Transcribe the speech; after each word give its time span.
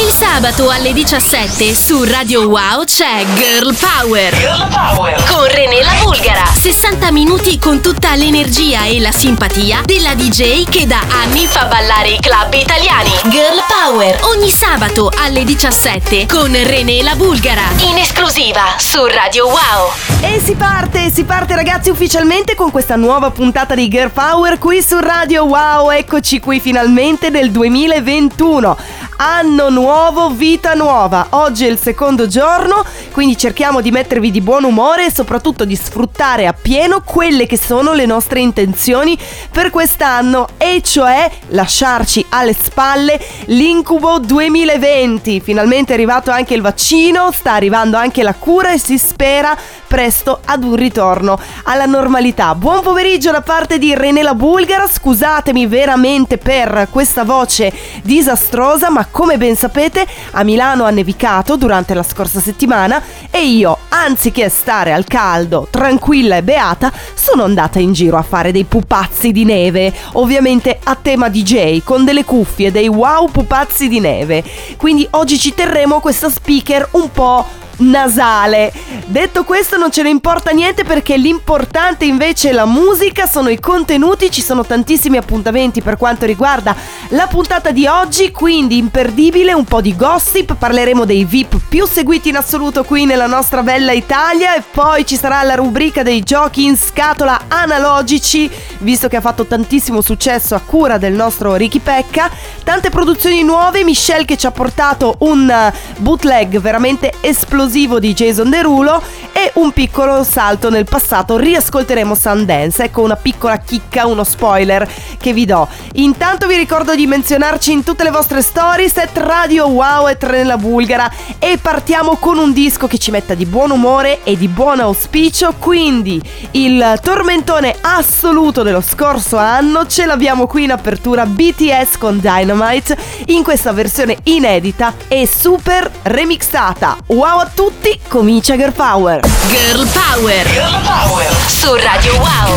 Il 0.00 0.12
sabato 0.12 0.70
alle 0.70 0.92
17 0.92 1.74
su 1.74 2.04
Radio 2.04 2.46
Wow 2.46 2.84
c'è 2.84 3.26
Girl 3.34 3.74
Power. 3.74 4.32
Girl 4.32 4.68
Power. 4.68 5.24
Con 5.24 5.44
René 5.48 5.82
la 5.82 5.94
Bulgara. 6.00 6.44
60 6.46 7.10
minuti 7.10 7.58
con 7.58 7.80
tutta 7.80 8.14
l'energia 8.14 8.84
e 8.84 9.00
la 9.00 9.10
simpatia 9.10 9.80
della 9.84 10.14
DJ 10.14 10.68
che 10.68 10.86
da 10.86 11.00
anni 11.10 11.46
fa 11.46 11.64
ballare 11.64 12.10
i 12.10 12.20
club 12.20 12.52
italiani. 12.52 13.10
Girl 13.24 13.60
Power. 13.66 14.20
Ogni 14.22 14.50
sabato 14.50 15.10
alle 15.16 15.42
17 15.42 16.26
con 16.26 16.52
René 16.52 17.02
la 17.02 17.16
Bulgara. 17.16 17.64
In 17.78 17.98
esclusiva 17.98 18.76
su 18.76 19.04
Radio 19.04 19.46
Wow. 19.46 19.90
E 20.20 20.38
si 20.38 20.54
parte, 20.54 21.10
si 21.10 21.24
parte 21.24 21.56
ragazzi 21.56 21.90
ufficialmente 21.90 22.54
con 22.54 22.70
questa 22.70 22.94
nuova 22.94 23.32
puntata 23.32 23.74
di 23.74 23.88
Girl 23.88 24.12
Power 24.12 24.58
qui 24.58 24.80
su 24.80 25.00
Radio 25.00 25.42
Wow. 25.42 25.90
Eccoci 25.90 26.38
qui 26.38 26.60
finalmente 26.60 27.30
nel 27.30 27.50
2021. 27.50 28.76
Anno 29.20 29.68
nuovo, 29.68 30.30
vita 30.30 30.74
nuova. 30.74 31.26
Oggi 31.30 31.66
è 31.66 31.68
il 31.68 31.76
secondo 31.76 32.28
giorno, 32.28 32.84
quindi 33.10 33.36
cerchiamo 33.36 33.80
di 33.80 33.90
mettervi 33.90 34.30
di 34.30 34.40
buon 34.40 34.62
umore 34.62 35.06
e 35.06 35.12
soprattutto 35.12 35.64
di 35.64 35.74
sfruttare 35.74 36.46
appieno 36.46 37.00
quelle 37.00 37.46
che 37.46 37.58
sono 37.58 37.94
le 37.94 38.06
nostre 38.06 38.38
intenzioni 38.38 39.18
per 39.50 39.70
quest'anno, 39.70 40.46
e 40.56 40.82
cioè 40.84 41.28
lasciarci 41.48 42.26
alle 42.28 42.52
spalle 42.52 43.20
l'incubo 43.46 44.20
2020. 44.20 45.40
Finalmente 45.40 45.90
è 45.90 45.94
arrivato 45.94 46.30
anche 46.30 46.54
il 46.54 46.62
vaccino, 46.62 47.32
sta 47.32 47.54
arrivando 47.54 47.96
anche 47.96 48.22
la 48.22 48.34
cura 48.34 48.72
e 48.72 48.78
si 48.78 48.98
spera 48.98 49.56
presto 49.88 50.42
ad 50.44 50.62
un 50.62 50.76
ritorno 50.76 51.36
alla 51.64 51.86
normalità. 51.86 52.54
Buon 52.54 52.82
pomeriggio 52.82 53.32
da 53.32 53.40
parte 53.40 53.78
di 53.78 53.96
René 53.96 54.22
la 54.22 54.34
Bulgara, 54.34 54.86
scusatemi 54.86 55.66
veramente 55.66 56.38
per 56.38 56.86
questa 56.92 57.24
voce 57.24 57.72
disastrosa, 58.04 58.90
ma 58.90 59.06
come 59.10 59.38
ben 59.38 59.56
sapete 59.56 60.06
a 60.32 60.42
Milano 60.42 60.84
ha 60.84 60.90
nevicato 60.90 61.56
durante 61.56 61.94
la 61.94 62.02
scorsa 62.02 62.40
settimana 62.40 63.02
e 63.30 63.46
io, 63.46 63.78
anziché 63.88 64.48
stare 64.48 64.92
al 64.92 65.04
caldo, 65.04 65.68
tranquilla 65.70 66.36
e 66.36 66.42
beata, 66.42 66.92
sono 67.14 67.44
andata 67.44 67.78
in 67.78 67.92
giro 67.92 68.16
a 68.16 68.22
fare 68.22 68.52
dei 68.52 68.64
pupazzi 68.64 69.32
di 69.32 69.44
neve, 69.44 69.92
ovviamente 70.14 70.78
a 70.82 70.96
tema 71.00 71.28
DJ, 71.28 71.82
con 71.82 72.04
delle 72.04 72.24
cuffie, 72.24 72.70
dei 72.70 72.88
wow 72.88 73.30
pupazzi 73.30 73.88
di 73.88 74.00
neve. 74.00 74.44
Quindi 74.76 75.06
oggi 75.10 75.38
ci 75.38 75.54
terremo 75.54 76.00
questa 76.00 76.30
speaker 76.30 76.88
un 76.92 77.10
po' 77.10 77.66
nasale. 77.78 78.72
Detto 79.06 79.44
questo 79.44 79.76
non 79.76 79.90
ce 79.90 80.02
ne 80.02 80.10
importa 80.10 80.50
niente 80.50 80.84
perché 80.84 81.16
l'importante 81.16 82.04
invece 82.04 82.50
è 82.50 82.52
la 82.52 82.66
musica, 82.66 83.26
sono 83.26 83.48
i 83.48 83.58
contenuti, 83.58 84.30
ci 84.30 84.42
sono 84.42 84.64
tantissimi 84.64 85.16
appuntamenti 85.16 85.80
per 85.80 85.96
quanto 85.96 86.26
riguarda 86.26 86.76
la 87.08 87.26
puntata 87.26 87.70
di 87.70 87.86
oggi, 87.86 88.30
quindi 88.30 88.76
imperdibile, 88.76 89.54
un 89.54 89.64
po' 89.64 89.80
di 89.80 89.96
gossip, 89.96 90.56
parleremo 90.56 91.04
dei 91.04 91.24
VIP 91.24 91.58
più 91.68 91.86
seguiti 91.86 92.28
in 92.28 92.36
assoluto 92.36 92.84
qui 92.84 93.06
nella 93.06 93.26
nostra 93.26 93.62
bella 93.62 93.92
Italia 93.92 94.54
e 94.54 94.62
poi 94.70 95.06
ci 95.06 95.16
sarà 95.16 95.42
la 95.42 95.54
rubrica 95.54 96.02
dei 96.02 96.22
giochi 96.22 96.64
in 96.64 96.76
scatola 96.76 97.44
analogici, 97.48 98.50
visto 98.78 99.08
che 99.08 99.16
ha 99.16 99.22
fatto 99.22 99.46
tantissimo 99.46 100.00
successo 100.00 100.54
a 100.54 100.60
cura 100.60 100.98
del 100.98 101.14
nostro 101.14 101.54
Ricky 101.54 101.78
Pecca, 101.78 102.30
tante 102.62 102.90
produzioni 102.90 103.42
nuove, 103.42 103.84
Michelle 103.84 104.24
che 104.24 104.36
ci 104.36 104.46
ha 104.46 104.50
portato 104.50 105.16
un 105.20 105.72
bootleg 105.98 106.60
veramente 106.60 107.12
esplosivo 107.20 107.67
esplosivo 107.68 107.98
di 107.98 108.14
Jason 108.14 108.48
Derulo 108.48 109.02
e 109.32 109.52
un 109.54 109.72
piccolo 109.72 110.24
salto 110.24 110.70
nel 110.70 110.84
passato. 110.84 111.36
Riascolteremo 111.36 112.14
Sundance. 112.14 112.84
Ecco 112.84 113.02
una 113.02 113.14
piccola 113.14 113.58
chicca, 113.58 114.06
uno 114.06 114.24
spoiler 114.24 114.88
che 115.18 115.32
vi 115.34 115.44
do. 115.44 115.68
Intanto 115.94 116.46
vi 116.46 116.56
ricordo 116.56 116.94
di 116.94 117.06
menzionarci 117.06 117.70
in 117.70 117.84
tutte 117.84 118.04
le 118.04 118.10
vostre 118.10 118.40
stories 118.40 118.96
at 118.96 119.16
Radio 119.18 119.68
Wow 119.68 120.08
e 120.08 120.16
Trenella 120.16 120.56
Bulgara 120.56 121.12
e 121.38 121.58
partiamo 121.60 122.16
con 122.16 122.38
un 122.38 122.52
disco 122.52 122.86
che 122.86 122.98
ci 122.98 123.10
metta 123.10 123.34
di 123.34 123.44
buon 123.44 123.70
umore 123.70 124.24
e 124.24 124.36
di 124.36 124.48
buon 124.48 124.80
auspicio. 124.80 125.54
Quindi 125.58 126.20
il 126.52 126.98
tormentone 127.02 127.76
assoluto 127.82 128.62
dello 128.62 128.80
scorso 128.80 129.36
anno 129.36 129.86
ce 129.86 130.06
l'abbiamo 130.06 130.46
qui 130.46 130.64
in 130.64 130.72
apertura 130.72 131.26
BTS 131.26 131.98
con 131.98 132.18
Dynamite 132.18 132.96
in 133.26 133.42
questa 133.42 133.72
versione 133.72 134.16
inedita 134.24 134.94
e 135.06 135.28
super 135.28 135.90
remixata. 136.02 136.96
Wow 137.08 137.40
tutti, 137.58 137.98
comincia 138.06 138.54
Girl 138.54 138.70
Power. 138.70 139.18
Girl 139.48 139.84
Power. 139.92 140.44
Girl 140.54 140.80
Power. 140.84 141.24
Su 141.48 141.74
Radio 141.74 142.12
Wow. 142.20 142.56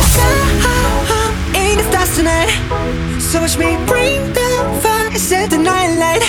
So 3.19 3.39
watch 3.39 3.57
me 3.57 3.77
bring 3.87 4.31
the 4.33 4.79
fire, 4.81 5.17
set 5.17 5.49
the 5.49 5.57
night 5.57 5.97
light. 5.97 6.21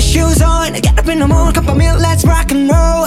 Shoes 0.00 0.40
on, 0.40 0.72
get 0.72 0.98
up 0.98 1.08
in 1.08 1.18
the 1.18 1.26
morning, 1.26 1.52
cup 1.52 1.68
of 1.68 1.76
milk, 1.76 2.00
let's 2.00 2.24
rock 2.24 2.50
and 2.50 2.70
roll. 2.70 3.06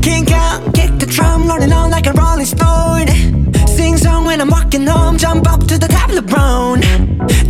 Kink 0.00 0.30
out, 0.30 0.72
kick 0.72 0.98
the 0.98 1.06
drum, 1.06 1.46
rolling 1.46 1.72
on 1.72 1.90
like 1.90 2.06
a 2.06 2.12
rolling 2.12 2.46
stone. 2.46 3.43
Sing 3.76 3.96
song 3.96 4.24
when 4.24 4.40
I'm 4.40 4.50
walking 4.50 4.86
home, 4.86 5.18
jump 5.18 5.50
up 5.50 5.66
to 5.66 5.76
the 5.76 5.88
top 5.88 6.08
of 6.08 6.14
the 6.14 6.22
brown. 6.22 6.80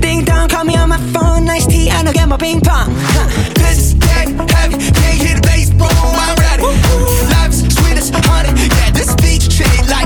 Ding 0.01 0.25
dong, 0.25 0.49
call 0.49 0.65
me 0.65 0.75
on 0.75 0.89
my 0.89 0.99
phone, 1.13 1.45
nice 1.45 1.67
tea, 1.67 1.91
and 1.91 2.09
I'll 2.09 2.15
get 2.15 2.27
my 2.27 2.39
ping 2.39 2.63
pong. 2.63 2.95
This 3.55 3.79
is 3.79 3.95
dead 3.95 4.29
heavy, 4.51 4.77
can't 4.79 5.19
hear 5.21 5.35
the 5.37 5.43
bass, 5.43 5.69
boom, 5.71 5.89
I'm 5.93 6.37
ready. 6.41 6.65
Life's 7.29 7.61
sweet 7.77 7.99
as 7.99 8.09
honey, 8.09 8.53
yeah, 8.57 8.91
this 8.91 9.15
beach 9.17 9.55
treat 9.55 9.85
like 9.91 10.04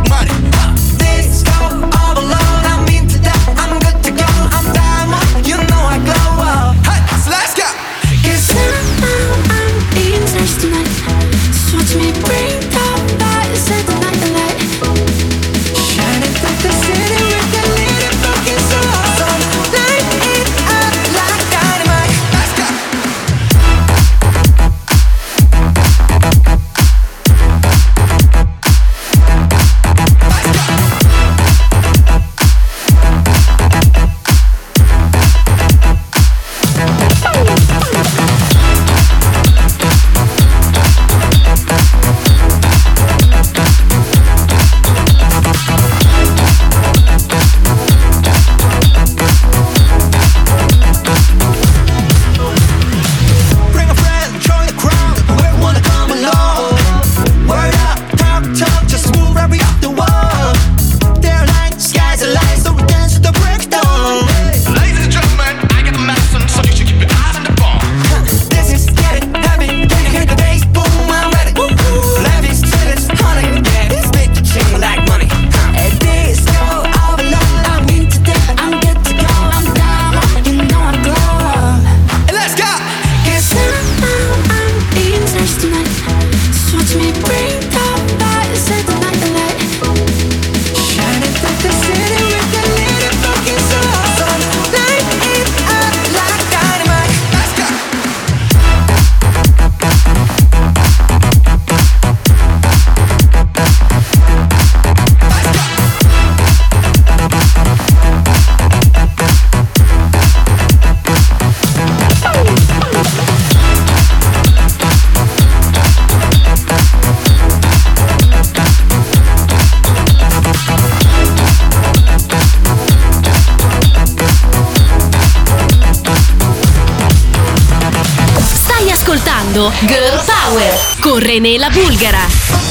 René 131.20 131.58
la 131.58 131.68
Bulgara. 131.70 132.67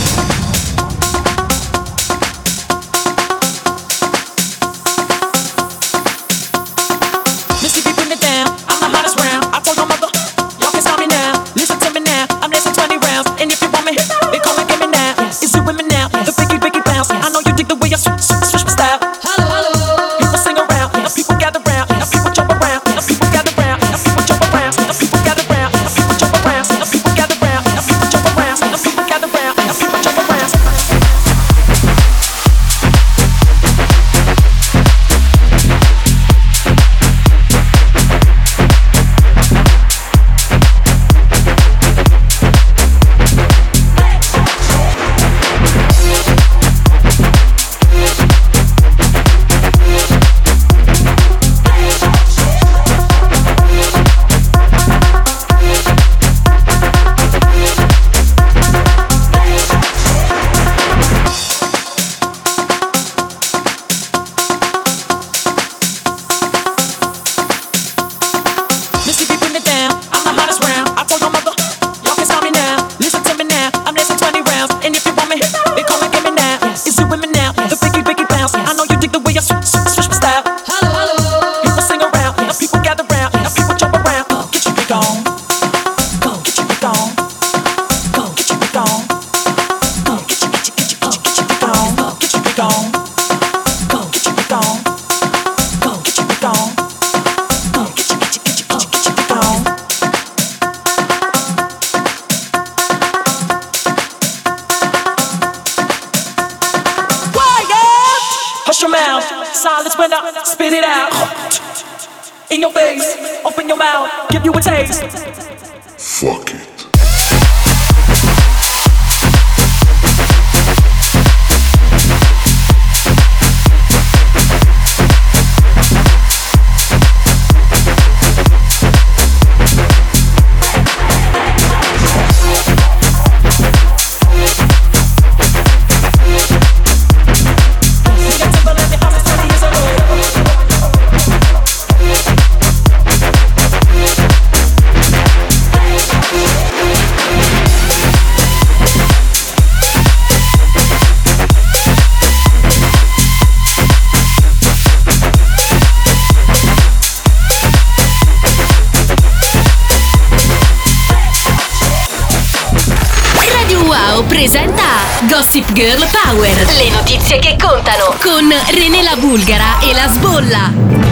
Gossip 165.38 165.72
Girl 165.74 166.04
Power. 166.10 166.66
Le 166.66 166.90
notizie 166.90 167.38
che 167.38 167.56
contano 167.62 168.16
con 168.20 168.52
René 168.72 169.04
la 169.04 169.16
Bulgara 169.18 169.78
e 169.82 169.94
la 169.94 170.08
Sbolla. 170.08 171.07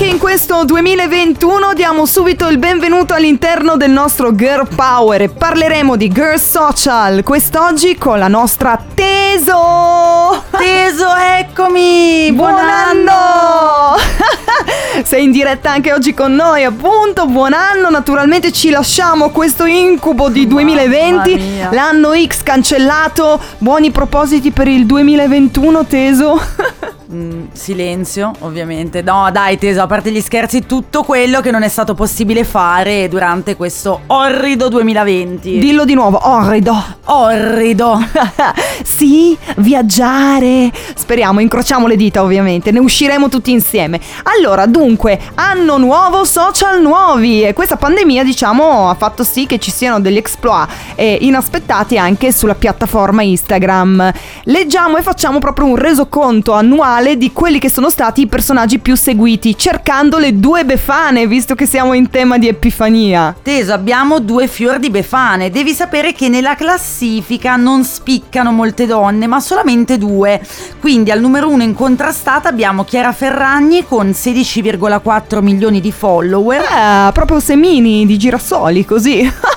Anche 0.00 0.12
in 0.14 0.18
questo 0.18 0.64
2021 0.64 1.74
diamo 1.74 2.06
subito 2.06 2.48
il 2.48 2.56
benvenuto 2.56 3.12
all'interno 3.12 3.76
del 3.76 3.90
nostro 3.90 4.34
Girl 4.34 4.66
Power 4.74 5.20
e 5.20 5.28
parleremo 5.28 5.94
di 5.94 6.08
Girl 6.08 6.38
Social 6.38 7.22
quest'oggi 7.22 7.98
con 7.98 8.18
la 8.18 8.26
nostra 8.26 8.82
Teso. 8.94 10.42
Teso, 10.56 11.14
eccomi! 11.14 12.32
Buon, 12.32 12.52
buon 12.54 12.64
anno! 12.66 13.10
anno! 13.10 13.96
Sei 15.04 15.24
in 15.24 15.32
diretta 15.32 15.70
anche 15.70 15.92
oggi 15.92 16.14
con 16.14 16.34
noi, 16.34 16.64
appunto. 16.64 17.26
Buon 17.26 17.52
anno, 17.52 17.90
naturalmente 17.90 18.52
ci 18.52 18.70
lasciamo 18.70 19.28
questo 19.28 19.66
incubo 19.66 20.30
di 20.30 20.46
2020, 20.46 21.66
l'anno 21.72 22.12
X 22.14 22.42
cancellato. 22.42 23.38
Buoni 23.58 23.90
propositi 23.90 24.50
per 24.50 24.66
il 24.66 24.86
2021, 24.86 25.84
Teso? 25.84 26.40
Mm, 27.12 27.46
silenzio, 27.54 28.30
ovviamente. 28.40 29.02
No, 29.02 29.30
dai, 29.32 29.58
teso, 29.58 29.82
a 29.82 29.88
parte 29.88 30.12
gli 30.12 30.20
scherzi, 30.20 30.64
tutto 30.64 31.02
quello 31.02 31.40
che 31.40 31.50
non 31.50 31.64
è 31.64 31.68
stato 31.68 31.94
possibile 31.94 32.44
fare 32.44 33.08
durante 33.08 33.56
questo 33.56 34.02
orrido 34.06 34.68
2020. 34.68 35.58
Dillo 35.58 35.84
di 35.84 35.94
nuovo, 35.94 36.20
orrido. 36.22 36.72
Orrido. 37.06 37.98
sì, 38.84 39.36
viaggiare. 39.56 40.70
Speriamo, 40.94 41.40
incrociamo 41.40 41.88
le 41.88 41.96
dita, 41.96 42.22
ovviamente. 42.22 42.70
Ne 42.70 42.78
usciremo 42.78 43.28
tutti 43.28 43.50
insieme. 43.50 43.98
Allora, 44.36 44.66
dunque, 44.66 45.18
anno 45.34 45.78
nuovo, 45.78 46.24
social 46.24 46.80
nuovi. 46.80 47.42
E 47.42 47.54
questa 47.54 47.74
pandemia, 47.74 48.22
diciamo, 48.22 48.88
ha 48.88 48.94
fatto 48.94 49.24
sì 49.24 49.46
che 49.46 49.58
ci 49.58 49.72
siano 49.72 49.98
degli 49.98 50.16
exploit 50.16 50.68
eh, 50.94 51.18
inaspettati 51.22 51.98
anche 51.98 52.30
sulla 52.30 52.54
piattaforma 52.54 53.22
Instagram. 53.22 54.12
Leggiamo 54.44 54.96
e 54.96 55.02
facciamo 55.02 55.40
proprio 55.40 55.66
un 55.66 55.74
resoconto 55.74 56.52
annuale 56.52 56.98
generale 57.00 57.16
di 57.16 57.32
quelli 57.32 57.58
che 57.58 57.70
sono 57.70 57.88
stati 57.88 58.22
i 58.22 58.26
personaggi 58.26 58.78
più 58.78 58.94
seguiti, 58.94 59.56
cercando 59.56 60.18
le 60.18 60.38
due 60.38 60.64
befane, 60.64 61.26
visto 61.26 61.54
che 61.54 61.66
siamo 61.66 61.94
in 61.94 62.10
tema 62.10 62.38
di 62.38 62.48
Epifania. 62.48 63.34
Teso, 63.42 63.72
abbiamo 63.72 64.20
due 64.20 64.46
fior 64.46 64.78
di 64.78 64.90
befane. 64.90 65.50
Devi 65.50 65.72
sapere 65.72 66.12
che 66.12 66.28
nella 66.28 66.54
classifica 66.54 67.56
non 67.56 67.84
spiccano 67.84 68.52
molte 68.52 68.86
donne, 68.86 69.26
ma 69.26 69.40
solamente 69.40 69.98
due. 69.98 70.40
Quindi 70.78 71.10
al 71.10 71.20
numero 71.20 71.48
uno 71.48 71.62
incontrastata 71.62 72.48
abbiamo 72.48 72.84
Chiara 72.84 73.12
Ferragni 73.12 73.84
con 73.84 74.10
16,4 74.10 75.40
milioni 75.40 75.80
di 75.80 75.92
follower. 75.92 76.60
Eh, 76.60 77.12
proprio 77.12 77.40
semini 77.40 78.06
di 78.06 78.18
girasoli, 78.18 78.84
così. 78.84 79.30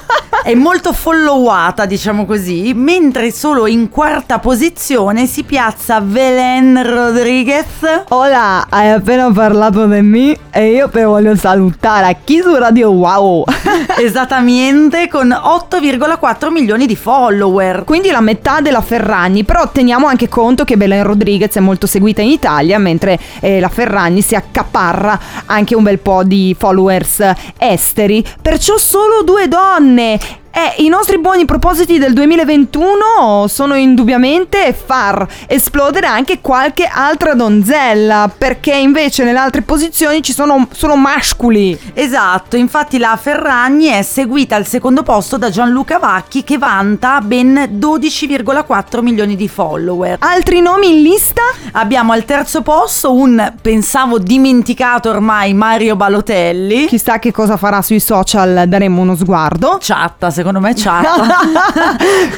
è 0.43 0.55
molto 0.55 0.91
followata, 0.91 1.85
diciamo 1.85 2.25
così, 2.25 2.73
mentre 2.75 3.31
solo 3.31 3.65
in 3.65 3.87
quarta 3.87 4.39
posizione 4.39 5.25
si 5.25 5.43
piazza 5.43 6.01
Belen 6.01 6.83
Rodriguez. 6.83 7.65
Hola, 8.09 8.65
hai 8.67 8.89
appena 8.89 9.31
parlato 9.31 9.85
di 9.85 10.01
me 10.01 10.37
e 10.51 10.71
io 10.71 10.89
ti 10.89 11.01
voglio 11.01 11.33
salutare 11.37 12.17
qui 12.25 12.41
su 12.41 12.53
Radio 12.55 12.91
Wow. 12.91 13.45
Esattamente, 13.97 15.07
con 15.07 15.29
8,4 15.29 16.51
milioni 16.51 16.87
di 16.87 16.97
follower. 16.97 17.85
Quindi 17.85 18.11
la 18.11 18.19
metà 18.19 18.59
della 18.59 18.81
Ferragni, 18.81 19.45
però 19.45 19.69
teniamo 19.71 20.07
anche 20.07 20.27
conto 20.27 20.65
che 20.65 20.75
Belen 20.75 21.03
Rodriguez 21.03 21.55
è 21.55 21.61
molto 21.61 21.87
seguita 21.87 22.21
in 22.21 22.29
Italia, 22.29 22.77
mentre 22.79 23.17
eh, 23.39 23.61
la 23.61 23.69
Ferragni 23.69 24.21
si 24.21 24.35
accaparra 24.35 25.17
anche 25.45 25.73
un 25.73 25.83
bel 25.83 25.99
po' 25.99 26.23
di 26.25 26.53
followers 26.59 27.31
esteri, 27.57 28.25
perciò 28.41 28.77
solo 28.77 29.23
due 29.23 29.47
donne 29.47 30.19
Eh, 30.55 30.83
i 30.83 30.87
nostri 30.87 31.17
buoni 31.17 31.45
propositi 31.45 31.97
del 31.97 32.13
2021 32.13 33.47
sono 33.47 33.73
indubbiamente 33.73 34.71
far 34.71 35.27
esplodere 35.47 36.05
anche 36.05 36.41
qualche 36.41 36.85
altra 36.85 37.33
donzella, 37.33 38.31
perché 38.37 38.75
invece 38.75 39.23
nelle 39.23 39.39
altre 39.39 39.63
posizioni 39.63 40.21
ci 40.21 40.31
sono 40.31 40.67
solo 40.71 40.95
mascoli. 40.95 41.75
Esatto, 41.95 42.55
infatti 42.55 42.99
la 42.99 43.17
Ferragni 43.19 43.87
è 43.87 44.03
seguita 44.03 44.55
al 44.55 44.67
secondo 44.67 45.01
posto 45.01 45.39
da 45.39 45.49
Gianluca 45.49 45.97
Vacchi 45.97 46.43
che 46.43 46.59
vanta 46.59 47.19
ben 47.21 47.79
12,4 47.79 49.01
milioni 49.01 49.35
di 49.35 49.47
follower. 49.47 50.17
Altri 50.19 50.61
nomi 50.61 50.91
in 50.91 51.01
lista? 51.01 51.41
Abbiamo 51.71 52.11
al 52.11 52.25
terzo 52.25 52.61
posto 52.61 53.11
un, 53.11 53.53
pensavo 53.59 54.19
dimenticato 54.19 55.09
ormai, 55.09 55.55
Mario 55.55 55.95
Balotelli. 55.95 56.85
Chissà 56.85 57.17
che 57.17 57.31
cosa 57.31 57.57
farà 57.57 57.81
sui 57.81 57.99
social, 57.99 58.65
daremo 58.67 59.01
uno 59.01 59.15
sguardo. 59.15 59.79
Chatta, 59.81 60.27
secondo 60.27 60.41
me 60.51 60.73
chatta. 60.75 61.39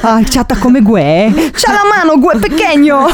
ah, 0.02 0.20
chatta 0.22 0.56
come 0.56 0.80
Gue. 0.82 1.50
C'ha 1.52 1.72
la 1.72 1.82
mano 1.88 2.18
Gue 2.18 2.38
pequeño. 2.38 3.06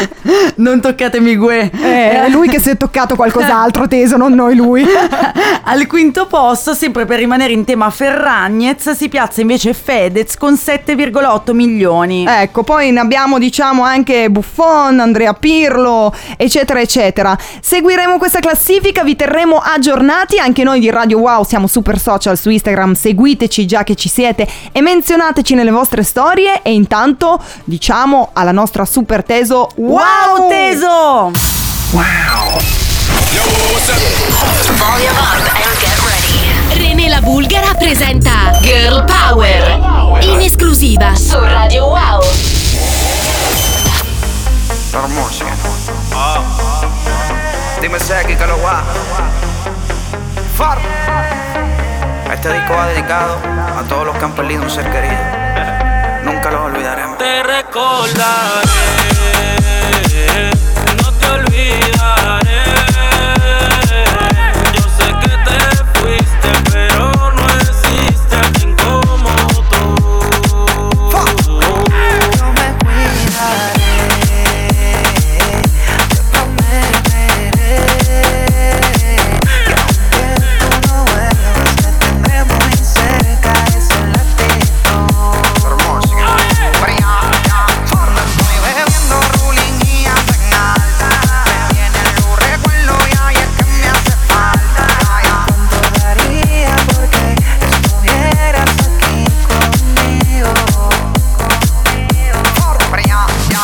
non 0.56 0.80
toccatemi 0.80 1.36
Gue. 1.36 1.70
Eh, 1.70 2.24
è 2.24 2.28
lui 2.30 2.48
che 2.48 2.58
si 2.58 2.70
è 2.70 2.76
toccato 2.76 3.16
qualcos'altro 3.16 3.86
teso, 3.86 4.16
non 4.16 4.32
noi 4.32 4.56
lui. 4.56 4.84
Al 5.64 5.86
quinto 5.86 6.26
posto, 6.26 6.74
sempre 6.74 7.04
per 7.04 7.18
rimanere 7.18 7.52
in 7.52 7.64
tema 7.64 7.90
Ferragnez, 7.90 8.90
si 8.90 9.08
piazza 9.08 9.40
invece 9.40 9.74
Fedez 9.74 10.36
con 10.36 10.54
7,8 10.54 11.52
milioni. 11.52 12.24
Ecco, 12.26 12.62
poi 12.62 12.90
ne 12.92 13.00
abbiamo 13.00 13.38
diciamo 13.38 13.82
anche 13.82 14.30
Buffon, 14.30 15.00
Andrea 15.00 15.34
Pirlo, 15.34 16.14
eccetera, 16.36 16.80
eccetera. 16.80 17.36
Seguiremo 17.60 18.18
questa 18.18 18.40
classifica, 18.40 19.04
vi 19.04 19.16
terremo 19.16 19.58
aggiornati, 19.58 20.38
anche 20.38 20.64
noi 20.64 20.80
di 20.80 20.90
Radio 20.90 21.18
Wow 21.18 21.44
siamo 21.44 21.66
super 21.66 21.98
social 21.98 22.38
su 22.38 22.50
Instagram, 22.50 22.94
seguiteci 22.94 23.66
già 23.66 23.84
che 23.84 23.94
ci 23.94 24.08
siete 24.08 24.29
e 24.34 24.80
menzionateci 24.80 25.54
nelle 25.54 25.70
vostre 25.70 26.02
storie 26.02 26.62
e 26.62 26.72
intanto 26.72 27.40
diciamo 27.64 28.30
alla 28.32 28.52
nostra 28.52 28.84
super 28.84 29.24
teso 29.24 29.68
Wow, 29.76 30.48
teso! 30.48 31.32
Wow! 31.90 32.60
Yo, 33.32 33.42
get 35.78 35.98
ready. 36.04 36.84
René 36.88 37.08
la 37.08 37.20
Bulgara 37.20 37.74
presenta 37.74 38.58
Girl 38.60 39.04
Power 39.04 40.18
in 40.22 40.40
esclusiva 40.40 41.14
su 41.14 41.38
Radio 41.38 41.86
Wow. 41.86 42.20
Música. 45.08 45.54
Dime 47.80 47.98
Seki 47.98 48.36
que 48.36 48.46
lo 48.46 48.60
va. 48.60 48.82
Far. 50.54 51.39
Este 52.32 52.52
disco 52.52 52.74
va 52.74 52.86
dedicado 52.86 53.36
a 53.76 53.82
todos 53.88 54.06
los 54.06 54.16
que 54.16 54.24
han 54.24 54.32
perdido 54.32 54.62
un 54.62 54.70
ser 54.70 54.84
querido. 54.90 55.18
Nunca 56.24 56.50
los 56.50 56.60
olvidaremos. 56.60 57.18
Te 57.18 57.42
recordaré, 57.42 58.89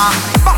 Bye. 0.07 0.56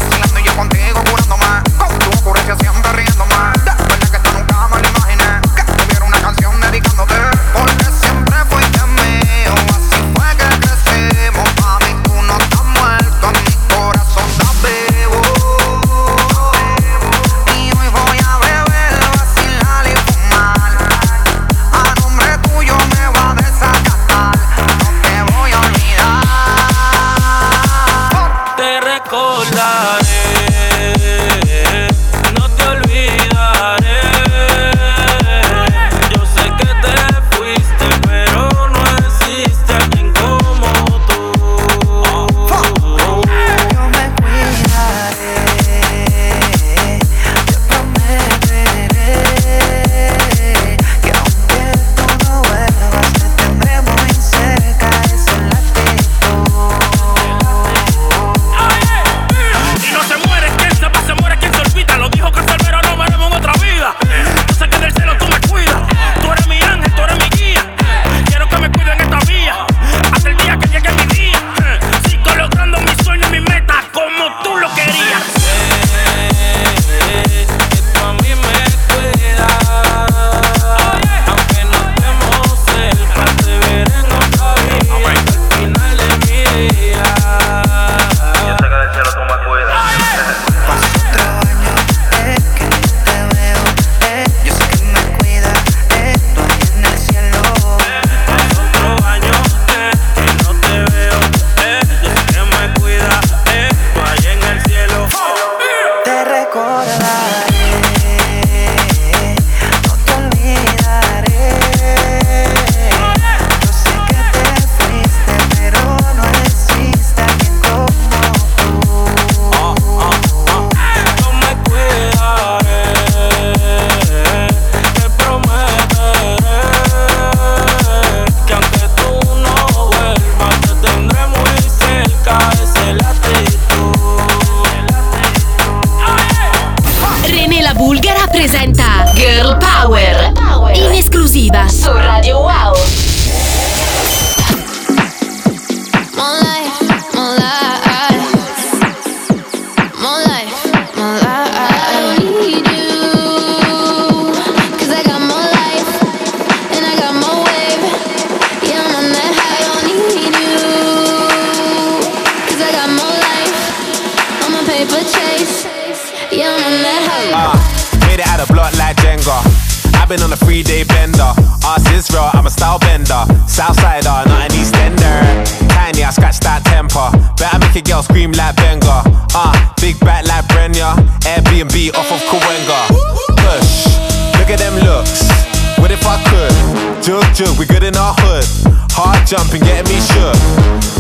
We 187.39 187.67
good 187.67 187.85
in 187.85 187.97
our 187.97 188.15
hood. 188.19 188.45
Hard 188.91 189.25
jumping, 189.25 189.63
getting 189.63 189.87
me 189.95 190.01
shook. 190.03 190.35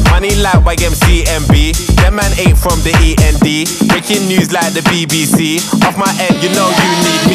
Money 0.08 0.36
like 0.36 0.62
YMCMB. 0.62 1.96
Them 1.96 2.14
man 2.14 2.30
ain't 2.38 2.56
from 2.56 2.78
the 2.86 2.94
END. 2.94 3.66
Breaking 3.88 4.28
news 4.28 4.52
like 4.52 4.72
the 4.72 4.80
BBC. 4.82 5.58
Off 5.82 5.98
my 5.98 6.06
head, 6.12 6.40
you 6.40 6.50
know 6.54 6.70
you 6.70 6.90
need 7.02 7.26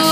me. 0.00 0.09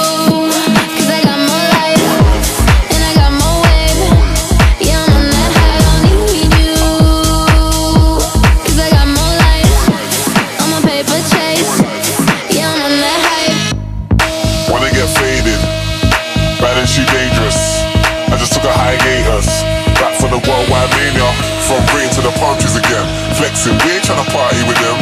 Flexing. 23.59 23.79
We 23.87 23.95
ain't 23.97 24.05
tryna 24.05 24.27
party 24.31 24.62
with 24.67 24.79
them. 24.79 24.99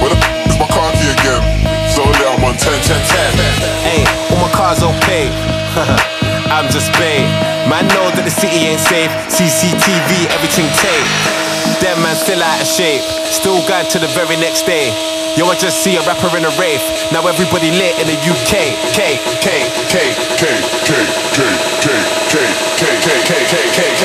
Where 0.00 0.10
the 0.10 0.16
f- 0.16 0.48
is 0.48 0.58
my 0.58 0.66
car 0.68 0.92
key 0.92 1.10
again? 1.12 1.42
Slowly 1.92 2.16
I'm 2.24 2.44
on 2.44 2.56
10, 2.56 2.72
10, 2.72 2.96
10. 2.96 3.36
Hey, 3.84 4.04
all 4.30 4.40
my 4.40 4.50
cars 4.52 4.80
don't 4.80 4.96
pay. 5.02 5.28
I'm 6.48 6.68
just 6.72 6.92
bait. 6.96 7.26
Man 7.68 7.84
know 7.92 8.08
that 8.16 8.24
the 8.24 8.32
city 8.32 8.64
ain't 8.64 8.80
safe. 8.80 9.10
CCTV, 9.28 10.32
everything 10.32 10.68
tape. 10.80 11.08
Them 11.84 12.00
man 12.02 12.16
still 12.16 12.40
out 12.40 12.60
of 12.60 12.66
shape. 12.66 13.02
Still 13.28 13.60
going 13.68 13.86
to 13.92 13.98
the 13.98 14.08
very 14.16 14.36
next 14.40 14.64
day. 14.64 14.88
Yo, 15.36 15.46
I 15.46 15.54
just 15.54 15.84
see 15.84 15.94
a 15.94 16.02
rapper 16.08 16.32
in 16.34 16.42
a 16.42 16.52
rave. 16.56 16.80
Now 17.12 17.22
everybody 17.28 17.70
lit 17.70 17.94
in 18.00 18.08
the 18.08 18.16
UK. 18.16 18.74
K, 18.96 19.20
K, 19.38 19.68
K, 19.86 19.92
K, 19.92 19.96
K, 20.40 20.44
K, 20.90 20.96
K, 20.96 21.38
K, 21.78 21.86
K, 22.32 22.40
K, 22.80 22.90
K, 23.04 23.12
K, 23.22 23.30
K, 23.44 23.60
K, 23.70 23.80
K, 24.00 24.02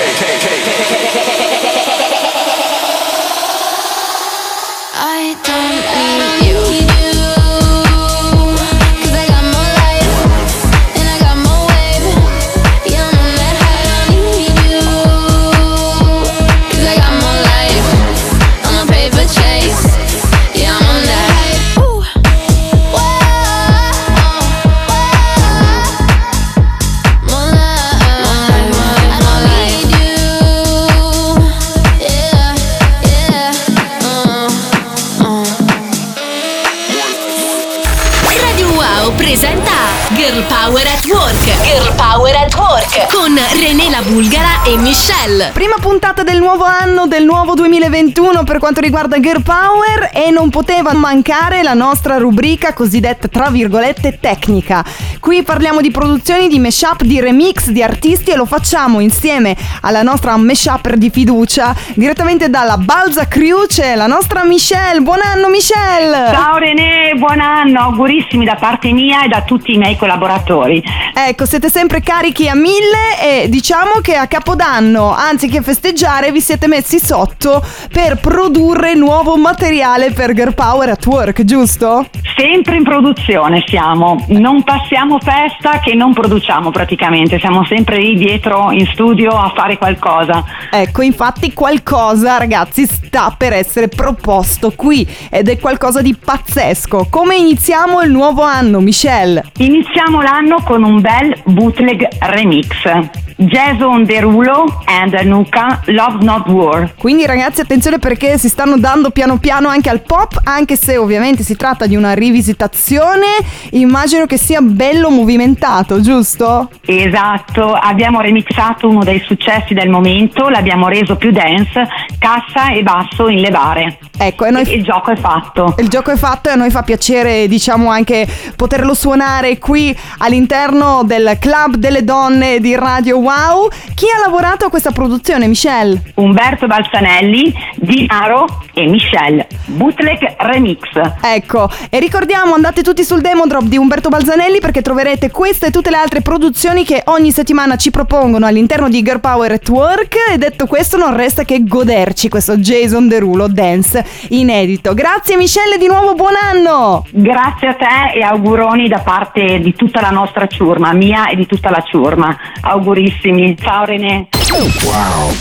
Bulgara 44.12 44.53
e 44.66 44.78
Michelle. 44.78 45.52
Prima 45.54 45.76
puntata 45.82 46.24
del 46.24 46.40
nuovo 46.40 46.64
anno, 46.64 47.06
del 47.06 47.26
nuovo 47.26 47.54
2021 47.54 48.44
per 48.44 48.60
quanto 48.60 48.80
riguarda 48.80 49.20
Girl 49.20 49.44
Power 49.44 50.10
e 50.14 50.32
non 50.32 50.50
poteva 50.50 50.94
mancare 50.94 51.64
la 51.64 51.74
nostra 51.74 52.18
rubrica 52.18 52.72
cosiddetta 52.72 53.28
tra 53.28 53.50
virgolette 53.50 54.20
tecnica. 54.22 54.86
Qui 55.20 55.44
parliamo 55.44 55.82
di 55.82 55.92
produzioni, 55.92 56.48
di 56.48 56.60
mashup, 56.60 57.04
di 57.04 57.20
remix, 57.20 57.70
di 57.72 57.84
artisti 57.84 58.32
e 58.32 58.38
lo 58.38 58.46
facciamo 58.46 59.02
insieme 59.02 59.56
alla 59.82 60.02
nostra 60.02 60.38
mashupper 60.38 60.96
di 60.96 61.10
fiducia 61.10 61.76
direttamente 61.96 62.50
dalla 62.50 62.78
Balza 62.78 63.28
Crew 63.28 63.66
c'è 63.66 63.96
la 63.96 64.08
nostra 64.08 64.46
Michelle. 64.46 65.02
Buon 65.02 65.20
anno 65.22 65.50
Michelle! 65.50 66.32
Ciao 66.32 66.58
René, 66.58 67.14
buon 67.18 67.42
anno, 67.42 67.82
augurissimi 67.82 68.46
da 68.46 68.56
parte 68.56 68.94
mia 68.94 69.26
e 69.26 69.28
da 69.28 69.42
tutti 69.42 69.74
i 69.74 69.78
miei 69.78 69.98
collaboratori. 69.98 70.82
Ecco, 71.14 71.46
siete 71.46 71.70
sempre 71.70 72.00
carichi 72.02 72.48
a 72.48 72.56
mille 72.56 73.44
e 73.44 73.50
diciamo 73.50 74.00
che 74.02 74.16
a 74.16 74.28
Capodanno, 74.54 75.10
anziché 75.12 75.64
festeggiare, 75.64 76.32
vi 76.32 76.40
siete 76.40 76.68
messi 76.68 77.00
sotto 77.00 77.66
per 77.92 78.20
produrre 78.20 78.94
nuovo 78.94 79.36
materiale 79.36 80.12
per 80.12 80.34
Girl 80.34 80.54
Power 80.54 80.90
at 80.90 81.04
Work, 81.08 81.44
giusto? 81.44 82.06
Sempre 82.38 82.76
in 82.76 82.84
produzione 82.84 83.64
siamo, 83.66 84.24
non 84.28 84.62
passiamo 84.62 85.18
festa 85.20 85.80
che 85.80 85.96
non 85.96 86.14
produciamo 86.14 86.70
praticamente, 86.70 87.40
siamo 87.40 87.66
sempre 87.66 87.98
lì 87.98 88.16
dietro 88.16 88.70
in 88.70 88.86
studio 88.86 89.32
a 89.32 89.52
fare 89.56 89.80
qualcosa. 89.80 90.44
Ecco, 90.70 91.02
infatti 91.02 91.52
qualcosa, 91.54 92.38
ragazzi, 92.38 92.86
sta 92.86 93.34
per 93.36 93.54
essere 93.54 93.88
proposto 93.88 94.72
qui 94.76 95.08
ed 95.32 95.50
è 95.50 95.58
qualcosa 95.58 96.04
di 96.04 96.16
pazzesco. 96.16 97.08
Come 97.10 97.38
iniziamo 97.38 98.02
il 98.02 98.12
nuovo 98.12 98.44
anno, 98.44 98.82
Michelle? 98.82 99.46
Iniziamo 99.58 100.22
l'anno 100.22 100.62
con 100.64 100.84
un 100.84 101.02
bel 101.02 101.42
bootleg 101.46 102.08
remix. 102.20 103.22
Jason 103.36 104.04
Derulo 104.04 104.43
and 104.86 105.14
Anuka 105.14 105.82
Love 105.86 106.24
Not 106.24 106.48
War. 106.48 106.94
Quindi 106.98 107.26
ragazzi 107.26 107.62
attenzione 107.62 108.00
perché 108.00 108.38
si 108.38 108.50
stanno 108.50 108.78
dando 108.78 109.10
piano 109.10 109.38
piano 109.38 109.68
anche 109.68 109.90
al 109.90 110.02
pop, 110.02 110.40
anche 110.44 110.76
se 110.76 110.98
ovviamente 110.98 111.44
si 111.44 111.56
tratta 111.56 111.86
di 111.86 111.96
una 111.96 112.14
rivisitazione, 112.14 113.28
immagino 113.72 114.26
che 114.26 114.38
sia 114.38 114.62
bello 114.62 115.10
movimentato, 115.10 116.02
giusto? 116.02 116.70
Esatto, 116.86 117.74
abbiamo 117.74 118.22
remixato 118.22 118.88
uno 118.88 119.04
dei 119.04 119.22
successi 119.26 119.74
del 119.74 119.90
momento, 119.90 120.50
l'abbiamo 120.50 120.88
reso 120.88 121.16
più 121.16 121.32
dance, 121.32 121.88
cassa 122.20 122.72
e 122.72 122.84
basso 122.84 123.28
in 123.28 123.40
levare. 123.40 124.00
Ecco, 124.18 124.46
e 124.46 124.52
noi... 124.52 124.74
il 124.74 124.84
gioco 124.84 125.12
è 125.12 125.16
fatto. 125.16 125.76
Il 125.80 125.88
gioco 125.88 126.12
è 126.12 126.16
fatto 126.16 126.50
e 126.50 126.52
a 126.52 126.56
noi 126.56 126.70
fa 126.70 126.84
piacere, 126.84 127.48
diciamo, 127.48 127.90
anche 127.90 128.28
poterlo 128.56 128.94
suonare 128.94 129.58
qui 129.58 129.96
all'interno 130.20 131.04
del 131.04 131.38
Club 131.40 131.76
delle 131.76 132.04
Donne 132.04 132.60
di 132.60 132.76
Radio 132.76 133.18
Wow. 133.18 133.70
Chi 133.96 134.06
ha 134.16 134.20
lavorato 134.20 134.33
a 134.38 134.70
questa 134.70 134.92
produzione, 134.92 135.48
Michelle? 135.48 136.02
Umberto 136.16 136.68
Balzanelli, 136.68 137.54
Dinaro 137.76 138.46
e 138.74 138.88
Michelle. 138.88 139.48
Bootleg 139.66 140.36
Remix. 140.38 140.80
Ecco, 141.22 141.70
e 141.90 142.00
ricordiamo, 142.00 142.54
andate 142.54 142.82
tutti 142.82 143.04
sul 143.04 143.22
demo 143.22 143.46
drop 143.46 143.64
di 143.64 143.78
Umberto 143.78 144.10
Balzanelli 144.10 144.60
perché 144.60 144.82
troverete 144.82 145.32
queste 145.32 145.68
e 145.68 145.72
tutte 145.72 145.90
le 145.90 145.98
altre 145.98 146.22
produzioni 146.22 146.84
che 146.84 147.02
ogni 147.06 147.32
settimana 147.32 147.76
ci 147.76 147.92
propongono 147.92 148.46
all'interno 148.46 148.90
di 148.90 149.02
Girl 149.02 149.20
Power 149.20 149.52
at 149.52 149.70
Work. 149.70 150.16
E 150.34 150.38
detto 150.38 150.66
questo, 150.66 150.98
non 150.98 151.16
resta 151.16 151.44
che 151.44 151.64
goderci 151.64 152.30
questo 152.30 152.58
Jason 152.58 153.08
Derulo 153.08 153.48
Dance 153.48 154.06
inedito. 154.30 154.94
Grazie 154.94 155.38
Michelle, 155.38 155.78
di 155.78 155.88
nuovo 155.88 156.14
buon 156.14 156.34
anno! 156.36 157.06
Grazie 157.12 157.68
a 157.68 157.74
te 157.74 158.18
e 158.18 158.22
auguroni 158.22 158.88
da 158.88 159.00
parte 159.00 159.60
di 159.60 159.74
tutta 159.76 160.02
la 160.02 160.10
nostra 160.10 160.48
ciurma, 160.48 160.94
mia 160.94 161.28
e 161.28 161.36
di 161.36 161.46
tutta 161.46 161.70
la 161.70 161.84
ciurma. 161.86 162.36
Augurissimi. 162.62 163.56
Ciao 163.58 163.86
René. 163.86 164.23
Oh 164.32 164.72
wow. 164.86 165.34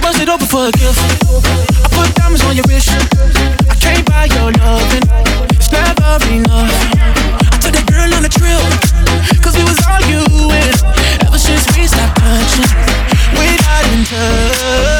Bust 0.00 0.20
it 0.20 0.28
open 0.28 0.46
for 0.46 0.68
a 0.68 0.72
gift. 0.72 0.98
I 0.98 1.88
put 1.90 2.14
diamonds 2.14 2.44
on 2.44 2.56
your 2.56 2.64
wrist. 2.68 2.90
I 2.90 3.74
can't 3.80 4.06
buy 4.06 4.26
your 4.26 4.52
loving. 4.52 5.02
It's 5.50 5.72
never 5.72 6.18
enough. 6.30 6.70
I 7.52 7.58
took 7.58 7.72
that 7.72 7.86
girl 7.90 8.14
on 8.14 8.24
a 8.24 8.28
trip. 8.28 8.60
Cause 9.42 9.56
we 9.56 9.64
was 9.64 9.80
arguing. 9.86 10.28
Ever 11.26 11.38
since 11.38 11.66
we 11.76 11.86
stopped 11.86 12.18
touching. 12.20 12.70
We 13.34 13.56
got 13.58 13.84
in 13.92 14.04
touch. 14.04 14.99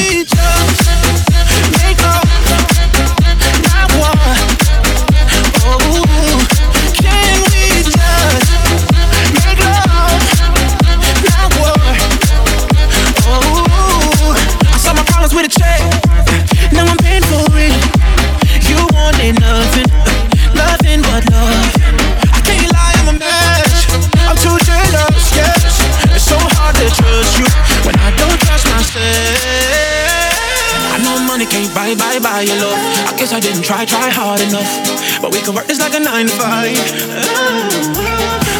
like 35.81 35.95
a 35.95 35.99
nine 35.99 36.27
to 36.27 36.33
five. 36.33 36.77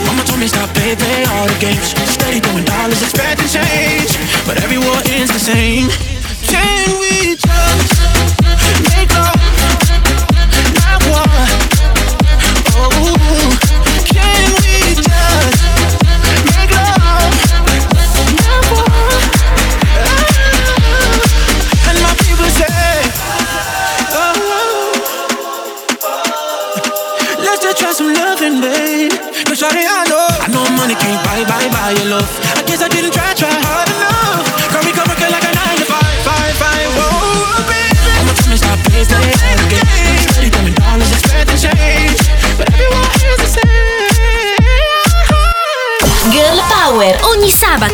Mama 0.08 0.24
told 0.26 0.40
me 0.40 0.48
stop, 0.48 0.70
play, 0.74 0.96
play 0.96 1.24
all 1.26 1.46
the 1.46 1.58
games. 1.60 1.94
Steady 2.10 2.40
throwing 2.40 2.66
dollars, 2.66 3.02
expecting 3.02 3.48
change. 3.48 4.18
But 4.46 4.64
every 4.64 4.80
war 4.80 4.98
ends 5.06 5.32
the 5.32 5.40
same. 5.40 6.11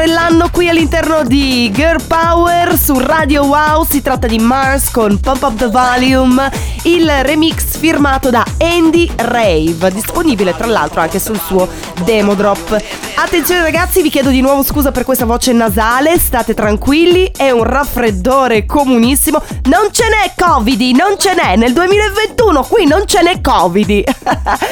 L'anno 0.00 0.48
qui 0.50 0.68
all'interno 0.68 1.22
di 1.22 1.70
Girl 1.70 2.02
Power 2.06 2.78
su 2.78 2.98
Radio 2.98 3.44
Wow. 3.44 3.84
Si 3.84 4.00
tratta 4.00 4.26
di 4.26 4.38
Mars 4.38 4.90
con 4.90 5.20
Pump 5.20 5.42
Up 5.42 5.54
the 5.56 5.68
Volume, 5.68 6.50
il 6.84 7.10
remix 7.22 7.76
firmato 7.76 8.30
da 8.30 8.42
Andy 8.58 9.10
Rave, 9.14 9.92
disponibile 9.92 10.56
tra 10.56 10.66
l'altro 10.66 11.00
anche 11.00 11.18
sul 11.18 11.38
suo 11.38 11.68
demo 12.04 12.34
drop. 12.34 12.82
Attenzione 13.16 13.60
ragazzi, 13.60 14.00
vi 14.00 14.08
chiedo 14.08 14.30
di 14.30 14.40
nuovo 14.40 14.62
scusa 14.62 14.90
per 14.92 15.04
questa 15.04 15.26
voce 15.26 15.52
nasale, 15.52 16.18
state 16.18 16.54
tranquilli, 16.54 17.30
è 17.36 17.50
un 17.50 17.64
raffreddore 17.64 18.64
comunissimo. 18.64 19.42
Non 19.64 19.88
ce 19.92 20.04
n'è 20.08 20.32
Covid, 20.34 20.96
non 20.96 21.18
ce 21.18 21.34
n'è 21.34 21.56
nel 21.56 21.74
2021, 21.74 22.62
qui 22.62 22.86
non 22.86 23.02
ce 23.06 23.22
n'è 23.22 23.40
Covid. 23.40 24.04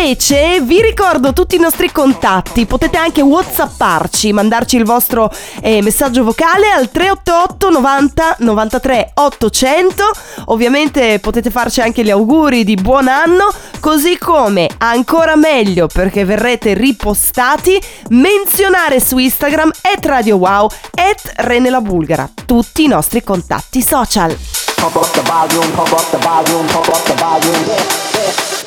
Invece 0.07 0.61
vi 0.61 0.81
ricordo 0.81 1.33
tutti 1.33 1.57
i 1.57 1.59
nostri 1.59 1.91
contatti, 1.91 2.65
potete 2.65 2.95
anche 2.95 3.21
whatsapparci, 3.21 4.31
mandarci 4.31 4.77
il 4.77 4.85
vostro 4.85 5.29
eh, 5.61 5.81
messaggio 5.81 6.23
vocale 6.23 6.69
al 6.69 6.89
388 6.89 7.69
90 7.69 8.35
93 8.39 9.11
800, 9.15 10.03
ovviamente 10.45 11.19
potete 11.19 11.49
farci 11.49 11.81
anche 11.81 12.05
gli 12.05 12.09
auguri 12.09 12.63
di 12.63 12.75
buon 12.75 13.09
anno, 13.09 13.51
così 13.81 14.17
come 14.17 14.69
ancora 14.77 15.35
meglio 15.35 15.87
perché 15.87 16.23
verrete 16.23 16.73
ripostati, 16.73 17.77
menzionare 18.11 19.01
su 19.01 19.17
Instagram 19.17 19.71
at 19.81 20.05
Radio 20.05 20.37
Wow 20.37 20.69
at 20.93 21.33
Rene 21.35 21.69
la 21.69 21.81
Bulgara, 21.81 22.29
tutti 22.45 22.85
i 22.85 22.87
nostri 22.87 23.21
contatti 23.25 23.81
social. 23.81 24.33
Pump 24.75 24.95
up 24.95 25.11
the 25.11 25.21
volume, 25.23 25.69
pump 25.75 25.91
up 25.91 26.09
the 26.11 26.17
volume, 26.19 26.65
pump 26.71 26.87
up 26.87 27.03
the 27.03 27.13
volume. 27.15 28.06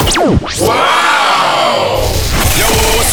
Wow! 0.08 2.00
Yo, 2.56 2.64
what's? 2.96 3.12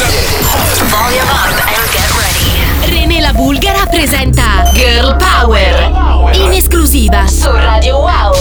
Volume 0.90 1.28
up 1.28 1.52
and 1.68 1.84
get 1.92 2.08
ready. 2.16 2.48
René 2.90 3.20
la 3.20 3.32
Bulgara 3.32 3.86
presenta 3.90 4.70
Girl 4.74 5.16
Power. 5.18 6.32
In 6.34 6.52
esclusiva 6.52 7.26
su 7.26 7.50
Radio 7.50 7.98
Wow. 7.98 8.34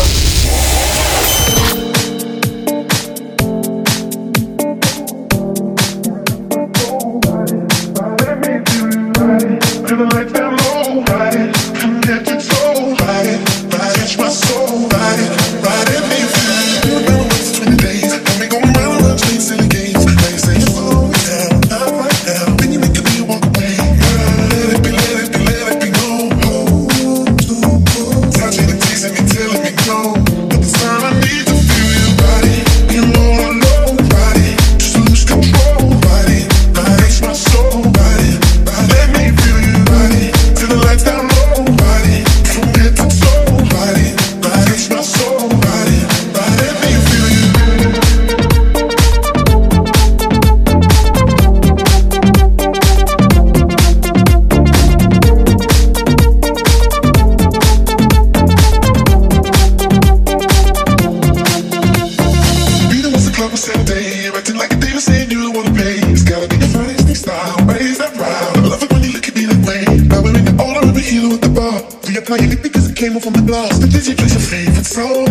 excited. 74.97 75.26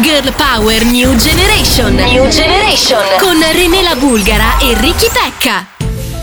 Girl 0.00 0.32
Power 0.34 0.84
New 0.84 1.14
Generation. 1.16 1.94
New 1.94 2.28
Generation. 2.28 3.00
Con 3.18 3.38
Renela 3.52 3.94
Bulgara 3.94 4.58
e 4.58 4.74
Ricky 4.74 5.08
Pecca. 5.10 5.66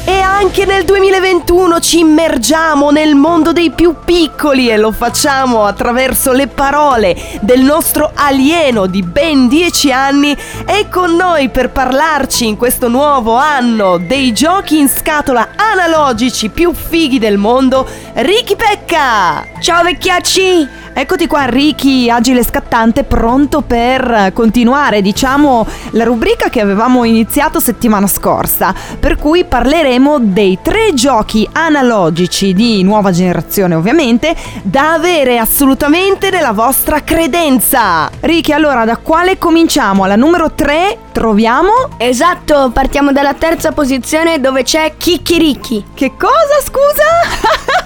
E 0.06 0.19
anche 0.39 0.63
nel 0.63 0.86
2021 0.86 1.82
ci 1.82 1.99
immergiamo 1.99 2.91
nel 2.91 3.13
mondo 3.13 3.52
dei 3.52 3.71
più 3.71 3.95
piccoli 4.06 4.69
e 4.69 4.78
lo 4.78 4.93
facciamo 4.93 5.65
attraverso 5.65 6.32
le 6.32 6.47
parole 6.47 7.13
del 7.41 7.60
nostro 7.60 8.12
alieno 8.13 8.86
di 8.86 9.04
ben 9.04 9.49
10 9.49 9.91
anni. 9.91 10.34
È 10.65 10.88
con 10.89 11.13
noi 11.17 11.49
per 11.49 11.71
parlarci 11.71 12.47
in 12.47 12.56
questo 12.56 12.88
nuovo 12.88 13.36
anno 13.36 13.97
dei 13.97 14.32
giochi 14.32 14.80
in 14.80 14.88
scatola 14.88 15.49
analogici 15.58 16.47
più 16.47 16.73
fighi 16.73 17.19
del 17.19 17.38
mondo, 17.38 17.86
Ricky 18.13 18.56
Pecca! 18.56 19.45
Ciao 19.60 19.84
vecchiacci! 19.84 20.78
Eccoti 20.99 21.28
qua 21.28 21.45
Ricky, 21.45 22.10
agile 22.10 22.43
scattante, 22.43 23.06
pronto 23.06 23.62
per 23.62 24.32
continuare, 24.34 25.02
diciamo, 25.02 25.65
la 25.91 26.04
rubrica 26.04 26.49
che 26.49 26.60
avevamo 26.60 27.06
iniziato 27.06 27.62
settimana 27.62 28.06
scorsa, 28.06 28.73
per 28.99 29.15
cui 29.15 29.45
parleremo 29.45 30.19
dei 30.30 30.60
tre 30.62 30.94
giochi 30.94 31.48
analogici 31.52 32.54
di 32.54 32.84
nuova 32.84 33.12
generazione, 33.12 33.76
ovviamente, 33.76 34.36
da 34.63 34.94
avere 34.94 35.38
assolutamente 35.38 36.30
nella 36.30 36.52
vostra 36.52 37.04
credenza. 37.04 38.10
Ricky, 38.20 38.52
allora, 38.52 38.86
da 38.86 38.98
quale 38.98 39.38
cominciamo? 39.38 40.04
Alla 40.04 40.15
numero 40.15 40.52
3 40.54 40.98
troviamo... 41.12 41.72
Esatto, 41.98 42.72
partiamo 42.74 43.12
dalla 43.12 43.34
terza 43.34 43.72
posizione 43.72 44.39
dove 44.39 44.63
c'è 44.63 44.94
Kikiriki. 44.98 45.86
Che 45.94 46.13
cosa, 46.18 46.62
scusa? 46.63 47.04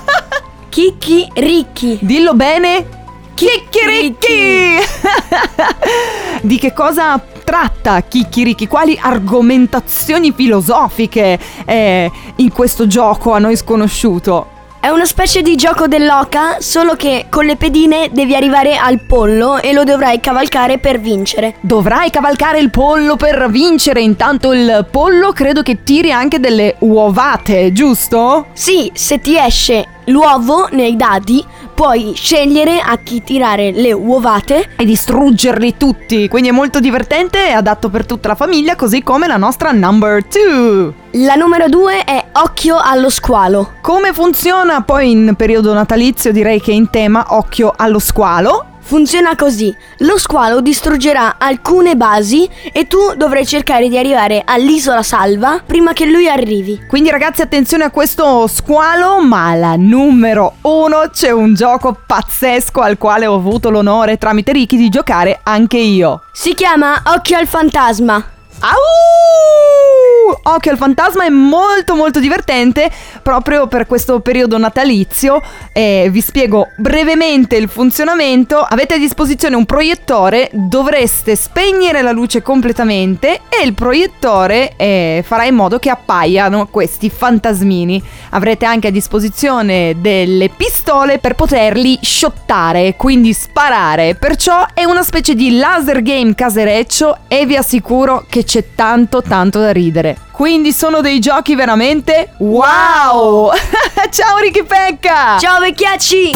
Kikiriki. 0.69 1.99
Dillo 2.01 2.34
bene. 2.34 3.01
Chicchiricchi! 3.34 4.77
Di 6.41 6.60
che 6.60 6.71
cosa 6.71 7.19
tratta 7.43 8.01
Chicchiricchi? 8.01 8.67
Quali 8.67 8.97
argomentazioni 9.01 10.32
filosofiche 10.32 11.39
è 11.65 12.10
in 12.38 12.51
questo 12.51 12.88
gioco 12.88 13.34
a 13.34 13.39
noi 13.39 13.56
sconosciuto? 13.56 14.51
È 14.84 14.89
una 14.89 15.06
specie 15.06 15.41
di 15.41 15.56
gioco 15.56 15.88
dell'oca, 15.88 16.58
solo 16.60 16.95
che 16.95 17.27
con 17.29 17.45
le 17.45 17.56
pedine 17.56 18.10
devi 18.12 18.36
arrivare 18.36 18.75
al 18.75 18.99
pollo 18.99 19.62
e 19.62 19.71
lo 19.71 19.86
dovrai 19.86 20.19
cavalcare 20.19 20.77
per 20.77 20.99
vincere. 20.99 21.56
Dovrai 21.62 22.10
cavalcare 22.10 22.60
il 22.60 22.69
pollo 22.69 23.15
per 23.15 23.49
vincere, 23.49 24.01
intanto 24.01 24.51
il 24.51 24.86
pollo 24.91 25.32
credo 25.32 25.62
che 25.62 25.84
tiri 25.84 26.12
anche 26.12 26.41
delle 26.41 26.75
uovate, 26.79 27.71
giusto? 27.71 28.47
Sì, 28.51 28.91
se 28.93 29.21
ti 29.21 29.38
esce 29.38 29.88
l'uovo 30.08 30.67
nei 30.71 30.97
dadi, 30.97 31.41
puoi 31.73 32.13
scegliere 32.15 32.79
a 32.79 32.97
chi 32.97 33.23
tirare 33.23 33.71
le 33.71 33.91
uovate 33.91 34.69
e 34.75 34.86
distruggerli 34.86 35.75
tutti, 35.77 36.27
quindi 36.27 36.49
è 36.49 36.51
molto 36.51 36.79
divertente 36.79 37.47
e 37.47 37.51
adatto 37.51 37.89
per 37.89 38.05
tutta 38.05 38.29
la 38.29 38.36
famiglia, 38.36 38.75
così 38.75 39.03
come 39.03 39.27
la 39.27 39.38
nostra 39.38 39.71
number 39.71 40.23
2. 40.23 40.93
La 41.17 41.36
numero 41.36 41.67
due 41.69 42.03
è 42.03 42.25
Occhio 42.31 42.77
allo 42.81 43.09
squalo. 43.09 43.73
Come 43.81 44.13
funziona 44.13 44.81
poi 44.81 45.12
in 45.12 45.33
periodo 45.38 45.71
natalizio? 45.73 46.31
Direi 46.31 46.59
che 46.59 46.71
in 46.71 46.89
tema 46.89 47.25
Occhio 47.29 47.71
allo 47.75 47.99
squalo. 47.99 48.65
Funziona 48.84 49.36
così: 49.36 49.76
lo 50.00 50.17
squalo 50.17 50.62
distruggerà 50.62 51.36
alcune 51.38 51.96
basi 51.96 52.48
e 52.72 52.86
tu 52.86 53.13
dovrai 53.15 53.46
cercare 53.46 53.88
di 53.89 53.98
arrivare 53.98 54.43
all'isola 54.46 55.02
salva 55.02 55.62
prima 55.65 55.93
che 55.93 56.06
lui 56.06 56.30
arrivi. 56.30 56.84
Quindi 56.88 57.10
ragazzi 57.10 57.41
attenzione 57.41 57.86
a 57.86 57.91
questo 57.91 58.46
squalo, 58.48 59.22
ma 59.22 59.50
alla 59.50 59.76
numero 59.78 60.56
uno 60.62 61.10
c'è 61.12 61.32
un 61.32 61.54
gioco 61.54 61.98
pazzesco 62.06 62.82
al 62.82 62.98
quale 62.98 63.26
ho 63.26 63.36
avuto 63.36 63.69
l'onore 63.69 64.17
tramite 64.17 64.52
Ricky 64.52 64.78
di 64.78 64.89
giocare 64.89 65.39
anche 65.43 65.78
io. 65.78 66.24
Si 66.32 66.54
chiama 66.54 67.02
Occhio 67.06 67.38
al 67.38 67.48
fantasma. 67.48 68.15
Au! 68.60 70.12
Occhio 70.43 70.71
al 70.71 70.77
fantasma 70.77 71.25
è 71.25 71.29
molto 71.29 71.95
molto 71.95 72.19
divertente 72.19 72.89
proprio 73.21 73.67
per 73.67 73.88
questo 73.88 74.19
periodo 74.19 74.57
natalizio. 74.57 75.41
Eh, 75.71 76.07
vi 76.12 76.21
spiego 76.21 76.69
brevemente 76.77 77.55
il 77.55 77.67
funzionamento. 77.69 78.59
Avete 78.59 78.95
a 78.95 78.97
disposizione 78.97 79.55
un 79.55 79.65
proiettore, 79.65 80.49
dovreste 80.51 81.36
spegnere 81.36 82.01
la 82.01 82.12
luce 82.12 82.41
completamente 82.41 83.41
e 83.49 83.63
il 83.63 83.73
proiettore 83.73 84.73
eh, 84.75 85.23
farà 85.25 85.45
in 85.45 85.55
modo 85.55 85.79
che 85.79 85.89
appaiano 85.89 86.67
questi 86.67 87.09
fantasmini. 87.09 88.01
Avrete 88.31 88.65
anche 88.65 88.88
a 88.88 88.91
disposizione 88.91 89.95
delle 89.99 90.49
pistole 90.49 91.19
per 91.19 91.36
poterli 91.36 91.97
shottare, 92.01 92.95
quindi 92.95 93.33
sparare. 93.33 94.15
Perciò 94.15 94.65
è 94.73 94.83
una 94.83 95.03
specie 95.03 95.36
di 95.36 95.57
laser 95.57 96.01
game 96.01 96.36
casereccio 96.36 97.17
e 97.27 97.45
vi 97.45 97.55
assicuro 97.55 98.25
che 98.29 98.43
c'è 98.43 98.65
tanto 98.75 99.21
tanto 99.21 99.59
da 99.59 99.71
ridere. 99.71 100.12
Quindi 100.32 100.71
sono 100.71 101.02
dei 101.02 101.19
giochi 101.19 101.56
veramente 101.56 102.34
wow! 102.38 103.52
Ciao 104.10 104.38
Ricky 104.38 104.63
Pecca! 104.63 105.38
Ciao 105.39 105.60
vecchiacci! 105.60 106.32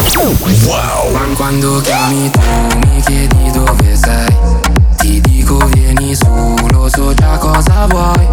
Ma 1.12 1.20
quando 1.34 1.80
chiami 1.80 2.30
tu 2.30 2.40
mi 2.78 3.00
chiedi 3.00 3.50
dove 3.50 3.96
sei 3.96 4.36
Ti 4.96 5.20
dico 5.20 5.56
vieni 5.72 6.14
su, 6.14 6.56
lo 6.70 6.88
so 6.88 7.12
già 7.14 7.36
cosa 7.38 7.86
vuoi 7.86 8.28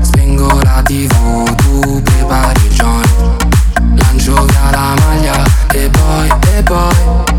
Spengo 0.00 0.60
la 0.62 0.82
tv, 0.84 1.54
tu 1.56 2.02
prepari 2.02 2.60
il 2.66 2.72
joint 2.72 3.48
Lancio 3.96 4.44
via 4.44 4.70
la 4.70 4.94
maglia 4.98 5.44
e 5.72 5.88
poi, 5.90 6.28
e 6.56 6.62
poi, 6.62 7.29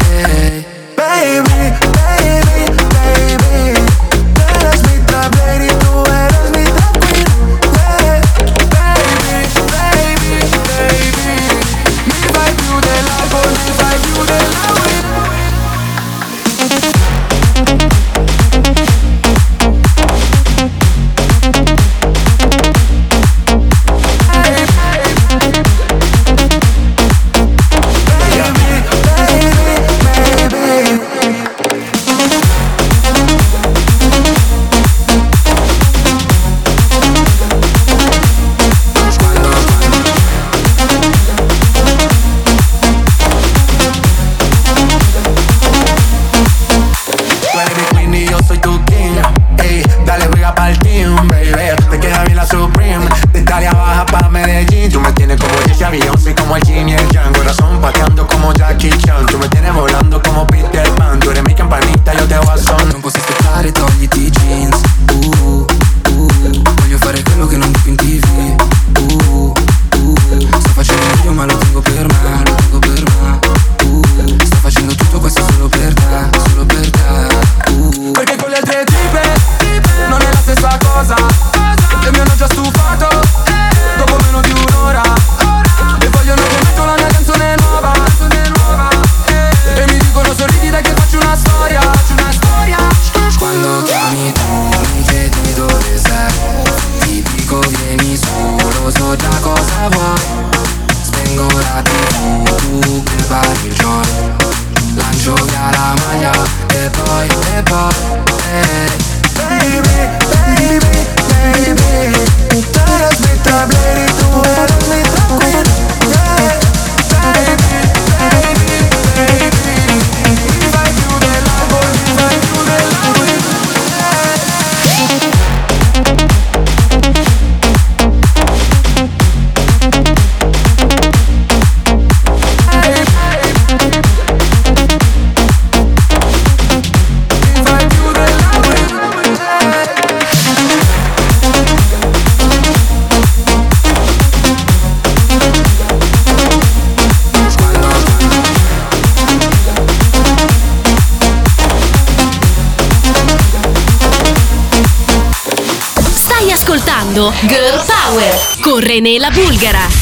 con 158.92 158.98
René 158.98 159.20
la 159.20 159.30
Bulgara. 159.30 160.01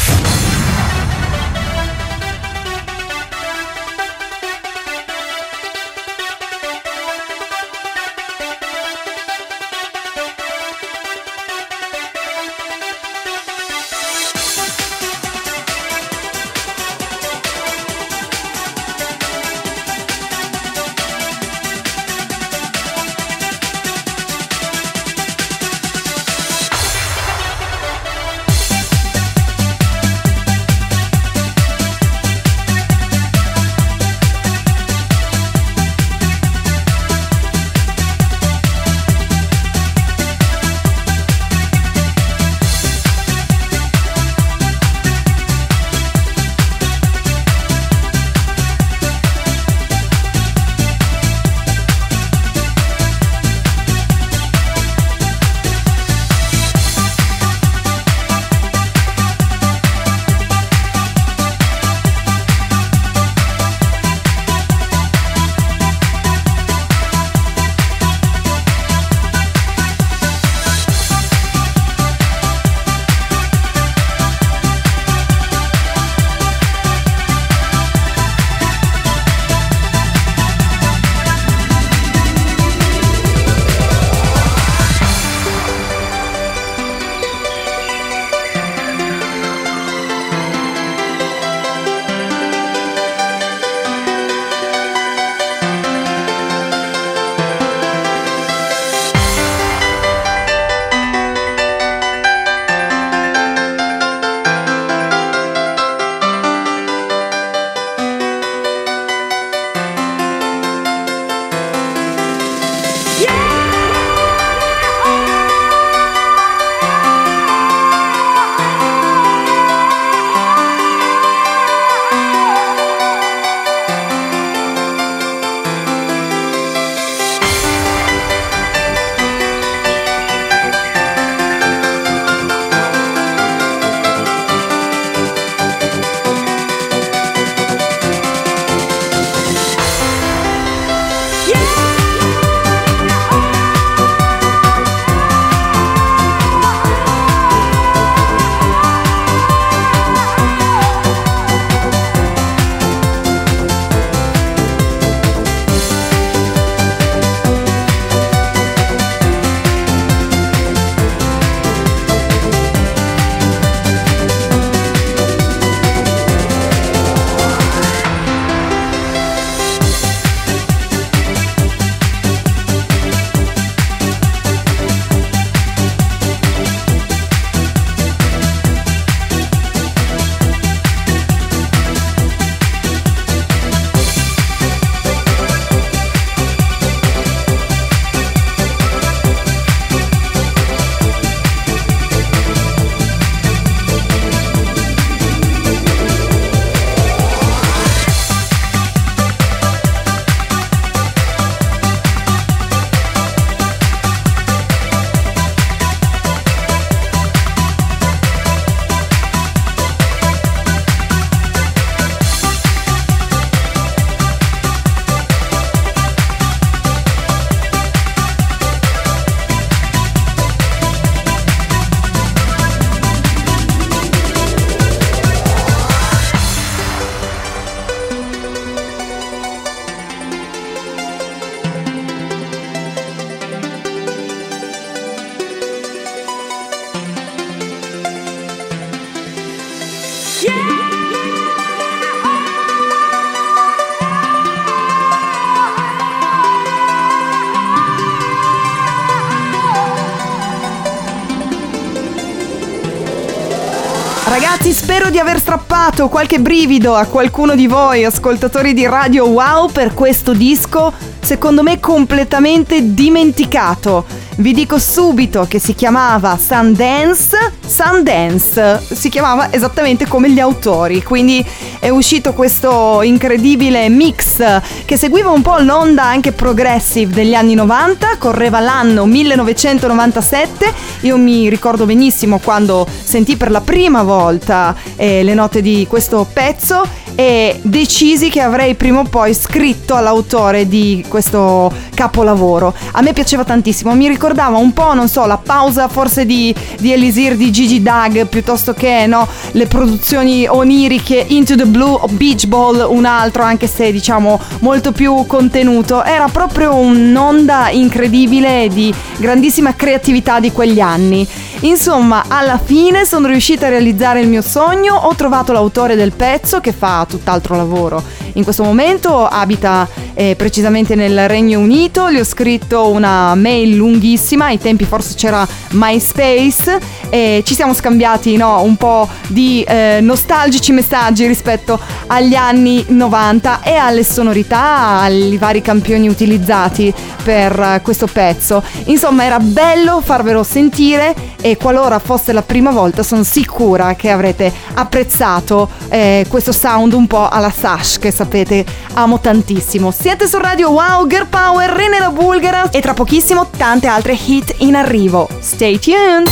Spero 255.10 255.12
di 255.12 255.20
aver 255.20 255.40
strappato 255.40 256.08
qualche 256.08 256.40
brivido 256.40 256.96
a 256.96 257.06
qualcuno 257.06 257.56
di 257.56 257.68
voi, 257.68 258.06
ascoltatori 258.06 258.74
di 258.74 258.86
Radio 258.86 259.28
Wow, 259.28 259.72
per 259.72 259.94
questo 259.94 260.34
disco, 260.34 260.94
secondo 261.20 261.64
me 261.64 261.80
completamente 261.80 262.94
dimenticato. 262.94 264.06
Vi 264.38 264.54
dico 264.54 264.78
subito 264.78 265.46
che 265.50 265.60
si 265.60 265.74
chiamava 265.74 266.38
Sundance. 266.38 267.54
Sundance 267.66 268.82
si 268.92 269.10
chiamava 269.10 269.52
esattamente 269.52 270.08
come 270.08 270.30
gli 270.30 270.40
autori, 270.40 271.02
quindi 271.02 271.44
è 271.80 271.90
uscito 271.90 272.34
questo 272.34 273.02
incredibile 273.02 273.88
mix 273.90 274.62
che 274.86 274.98
seguiva 274.98 275.30
un 275.30 275.42
po' 275.42 275.58
l'onda 275.60 276.04
anche 276.04 276.34
progressive 276.34 277.14
degli 277.14 277.34
anni 277.34 277.54
90, 277.54 278.18
correva 278.18 278.60
l'anno 278.60 279.06
1997. 279.06 280.74
Io 281.02 281.18
mi 281.18 281.50
ricordo 281.50 281.86
benissimo 281.86 282.40
quando 282.40 282.86
sentì 283.04 283.38
per 283.38 283.50
la 283.50 283.62
prima 283.62 284.04
volta 284.04 284.76
eh, 284.96 285.24
le 285.24 285.34
note 285.34 285.62
di 285.62 285.86
questo 285.90 286.28
pezzo 286.32 286.86
e 287.20 287.60
decisi 287.64 288.30
che 288.30 288.40
avrei 288.40 288.76
prima 288.76 289.02
o 289.02 289.04
poi 289.04 289.34
scritto 289.34 289.94
all'autore 289.94 290.70
di 290.70 291.04
questo 291.10 291.70
capolavoro. 291.94 292.74
A 292.94 293.02
me 293.02 293.12
piaceva 293.12 293.44
tantissimo, 293.44 293.94
mi 293.94 294.08
ricordava 294.08 294.56
un 294.56 294.72
po', 294.72 294.94
non 294.94 295.10
so, 295.10 295.26
la 295.26 295.36
pausa 295.36 295.90
forse 295.90 296.26
di, 296.26 296.56
di 296.80 296.94
Elisir 296.94 297.36
di 297.36 297.52
Gigi 297.52 297.82
Dag 297.82 298.26
piuttosto 298.28 298.74
che 298.74 299.06
no, 299.06 299.28
le 299.52 299.68
produzioni 299.68 300.48
oniriche 300.48 301.26
Into 301.28 301.58
the 301.58 301.66
Blue 301.66 301.98
o 302.00 302.08
Beach 302.08 302.46
Ball, 302.46 302.88
un 302.90 303.04
altro 303.04 303.44
anche 303.44 303.68
se 303.68 303.92
diciamo 303.92 304.40
molto 304.60 304.94
più 304.94 305.26
contenuto. 305.28 306.06
Era 306.06 306.30
proprio 306.30 306.74
un'onda 306.74 307.70
incredibile 307.70 308.70
di 308.72 308.96
grandissima 309.18 309.76
creatività 309.76 310.40
di 310.40 310.54
quegli 310.54 310.80
anni. 310.80 311.28
Insomma, 311.62 312.24
alla 312.30 312.58
fine 312.58 313.04
sono 313.04 313.28
riuscita 313.28 313.66
a 313.66 313.70
realizzare 313.70 314.22
il 314.22 314.30
mio 314.30 314.42
sogno, 314.42 314.96
ho 314.96 315.14
trovato 315.16 315.52
l'autore 315.52 315.96
del 315.96 316.14
pezzo 316.14 316.62
che 316.62 316.72
fa 316.72 317.06
tutt'altro 317.08 317.58
lavoro. 317.58 318.02
In 318.34 318.44
questo 318.44 318.64
momento 318.64 319.28
abita 319.28 319.86
eh, 320.20 320.36
precisamente 320.36 320.96
nel 320.96 321.30
Regno 321.30 321.60
Unito, 321.60 322.12
gli 322.12 322.20
ho 322.20 322.26
scritto 322.26 322.90
una 322.90 323.36
mail 323.36 323.78
lunghissima, 323.78 324.48
ai 324.48 324.58
tempi 324.58 324.84
forse 324.84 325.16
c'era 325.16 325.48
MySpace 325.70 326.78
e 327.10 327.42
ci 327.46 327.54
siamo 327.54 327.74
scambiati 327.74 328.36
no, 328.36 328.62
un 328.62 328.76
po' 328.76 329.08
di 329.28 329.64
eh, 329.66 330.00
nostalgici 330.02 330.74
messaggi 330.74 331.26
rispetto 331.26 331.80
agli 332.08 332.36
anni 332.36 332.84
90 332.90 333.62
e 333.62 333.76
alle 333.76 334.04
sonorità, 334.04 335.00
ai 335.00 335.38
vari 335.38 335.62
campioni 335.62 336.10
utilizzati 336.10 336.94
per 337.24 337.58
eh, 337.58 337.82
questo 337.82 338.08
pezzo. 338.08 338.62
Insomma, 338.86 339.24
era 339.24 339.40
bello 339.40 340.02
farvelo 340.02 340.44
sentire 340.44 341.16
e 341.40 341.56
qualora 341.56 341.98
fosse 342.00 342.34
la 342.34 342.42
prima 342.42 342.72
volta 342.72 343.04
sono 343.04 343.24
sicura 343.24 343.96
che 343.96 344.10
avrete 344.10 344.52
apprezzato 344.74 345.70
eh, 345.88 346.26
questo 346.28 346.52
sound 346.52 346.92
un 346.92 347.08
po' 347.08 347.30
alla 347.30 347.50
Sash 347.50 348.00
che 348.00 348.12
sapete 348.12 348.66
amo 348.96 349.22
tantissimo. 349.22 349.92
Siete 350.10 350.28
su 350.28 350.40
Radio 350.40 350.72
Wow, 350.72 351.06
Girl 351.06 351.28
Power, 351.28 351.70
Rene 351.70 352.00
la 352.00 352.10
Bulgara 352.10 352.72
e 352.72 352.82
tra 352.82 352.96
pochissimo 352.96 353.48
tante 353.56 353.86
altre 353.86 354.14
hit 354.14 354.56
in 354.58 354.74
arrivo. 354.74 355.30
Stay 355.40 355.78
tuned! 355.78 356.28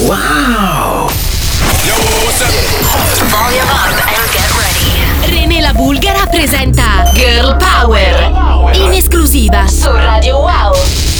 Wow! 0.00 1.08
René 5.22 5.62
la 5.62 5.72
Bulgara 5.72 6.26
presenta 6.26 7.10
Girl 7.14 7.56
Power 7.56 8.74
in 8.74 8.92
esclusiva 8.92 9.66
su 9.68 9.90
Radio 9.90 10.40
Wow. 10.40 11.13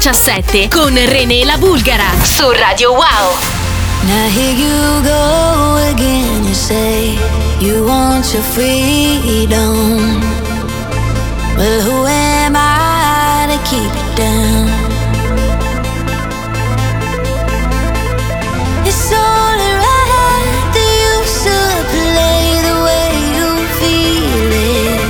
2017 0.00 0.70
con 0.70 0.94
René 0.94 1.44
La 1.44 1.58
Bulgara 1.58 2.10
su 2.24 2.50
Radio 2.52 2.92
Wow. 2.92 3.36
Now 4.06 4.30
here 4.30 4.54
you 4.54 5.02
go 5.02 5.76
again, 5.92 6.42
you 6.42 6.54
say 6.54 7.18
you 7.60 7.84
want 7.84 8.24
your 8.32 8.42
freedom. 8.42 10.22
Well, 11.54 11.82
who 11.82 12.06
am 12.06 12.56
I 12.56 13.46
to 13.50 13.58
keep 13.68 13.92
you 13.92 14.14
down? 14.16 14.70
It's 18.86 19.12
only 19.12 19.72
right 19.84 20.72
that 20.72 20.92
you 21.04 21.24
should 21.28 21.84
play 21.92 22.62
the 22.64 22.76
way 22.86 23.12
you 23.36 23.48
feel 23.78 24.52
it. 24.64 25.02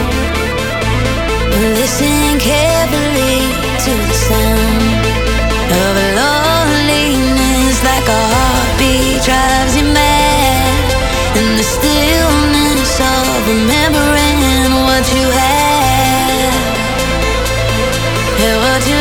Listen 1.78 2.40
carefully 2.40 3.60
to 3.84 3.90
the 3.90 4.14
sound. 4.14 4.79
Remembering 13.50 14.38
what 14.86 15.04
you 15.12 15.26
had 15.28 16.54
and 18.46 18.56
what 18.62 18.82
you 18.86 18.98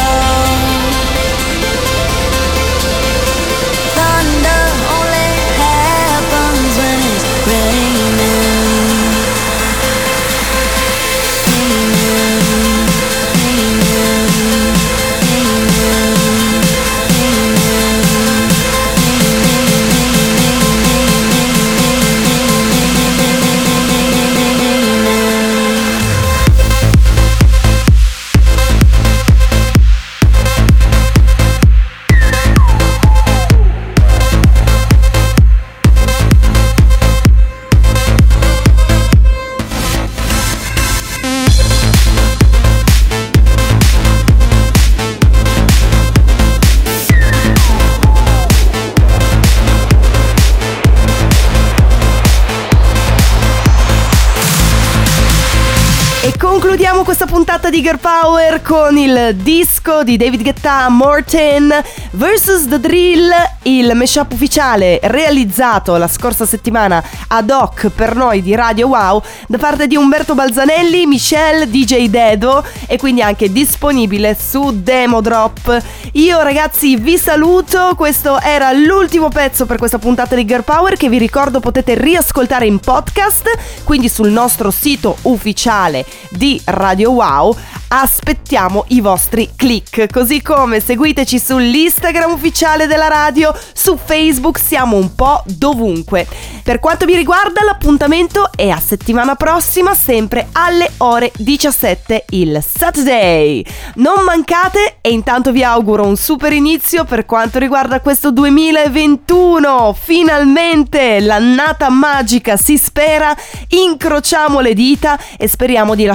Concludiamo 56.76 57.06
questa 57.06 57.26
puntata 57.26 57.70
di 57.70 57.82
Girl 57.82 58.00
Power 58.00 58.62
con 58.62 58.98
il 58.98 59.34
disco 59.36 60.04
di 60.04 60.18
David 60.18 60.42
Guetta 60.44 60.90
Morten 60.90 61.74
vs 62.12 62.68
The 62.68 62.82
Drill, 62.82 63.32
il 63.62 63.94
mashup 63.96 64.34
ufficiale 64.34 65.00
realizzato 65.04 65.96
la 65.96 66.10
scorsa 66.10 66.46
settimana 66.46 67.02
ad 67.30 67.50
hoc 67.50 67.88
per 67.88 68.18
noi 68.18 68.42
di 68.42 68.54
Radio 68.56 68.88
Wow 68.88 69.24
da 69.48 69.58
parte 69.58 69.88
di 69.88 69.96
Umberto 69.96 70.36
Balzanelli, 70.36 71.06
Michelle, 71.06 71.70
DJ 71.70 72.10
Dedo 72.10 72.62
e 72.88 72.98
quindi 72.98 73.22
anche 73.22 73.50
disponibile 73.54 74.36
su 74.38 74.82
Demo 74.82 75.22
Drop. 75.22 75.82
Io 76.14 76.42
ragazzi 76.42 76.98
vi 76.98 77.18
saluto, 77.18 77.94
questo 77.96 78.38
era 78.42 78.74
l'ultimo 78.74 79.30
pezzo 79.30 79.66
per 79.66 79.78
questa 79.78 79.98
puntata 79.98 80.36
di 80.36 80.44
Girl 80.44 80.66
Power 80.66 80.98
che 80.98 81.08
vi 81.08 81.20
ricordo 81.20 81.62
potete 81.62 81.96
riascoltare 81.96 82.66
in 82.66 82.80
podcast, 82.80 83.84
quindi 83.86 84.10
sul 84.10 84.30
nostro 84.30 84.72
sito 84.72 85.16
ufficiale 85.22 86.06
di 86.32 86.64
Radio 86.66 87.12
Wow. 87.12 87.56
Aspettiamo 87.88 88.86
i 88.90 89.00
vostri 89.00 89.52
click, 89.56 90.12
così 90.12 90.42
come 90.42 90.80
seguiteci 90.80 91.40
sull'Instagram 91.40 92.32
ufficiale 92.32 92.88
della 92.88 93.08
radio, 93.08 93.56
su 93.74 93.98
Facebook, 94.04 94.58
siamo 94.60 94.98
un 94.98 95.14
po' 95.16 95.44
dovunque. 95.46 96.28
Per 96.64 96.80
quanto 96.80 97.06
mi 97.06 97.16
riguarda 97.16 97.64
l'appuntamento 97.64 98.50
è 98.56 98.70
a 98.70 98.80
settimana 98.80 99.36
prossima, 99.36 99.94
sempre 99.94 100.48
alle 100.54 100.94
ore 100.98 101.32
17 101.38 102.26
il 102.30 102.62
Saturday. 102.68 103.64
Non 103.96 104.24
mancate 104.24 104.98
e 105.02 105.12
intanto 105.12 105.52
vi 105.52 105.64
auguro 105.64 106.06
un 106.06 106.18
super 106.18 106.52
inizio 106.52 107.06
per 107.06 107.26
quanto 107.26 107.60
riguarda 107.60 108.02
questo 108.02 108.32
2021. 108.32 109.96
Finalmente 109.98 111.20
l'annata 111.20 111.90
magica 111.90 112.58
si 112.58 112.80
spera, 112.80 113.36
incrociamo 113.68 114.60
le 114.60 114.74
dita 114.74 115.20
e 115.38 115.48
speriamo 115.48 115.94
di 115.94 116.06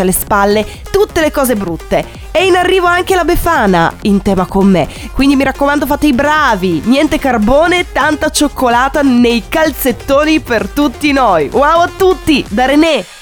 lasciarci 0.00 0.02
alle 0.02 0.12
spalle 0.12 0.66
tutte 0.90 1.20
le 1.20 1.30
cose 1.30 1.54
brutte. 1.54 2.04
E 2.32 2.46
in 2.46 2.56
arrivo 2.56 2.86
anche 2.86 3.14
la 3.14 3.24
Befana 3.24 3.92
in 4.02 4.22
tema 4.22 4.46
con 4.46 4.68
me. 4.68 4.88
Quindi 5.12 5.36
mi 5.36 5.44
raccomando 5.44 5.86
fate 5.86 6.06
i 6.06 6.12
bravi, 6.12 6.82
niente 6.84 7.18
carbone, 7.18 7.92
tanta 7.92 8.30
cioccolata 8.30 9.02
nei 9.02 9.44
calzettoni 9.48 10.40
per 10.40 10.68
tutti 10.68 11.12
noi. 11.12 11.48
Wow 11.52 11.80
a 11.80 11.90
tutti, 11.96 12.44
da 12.48 12.66
René! 12.66 13.18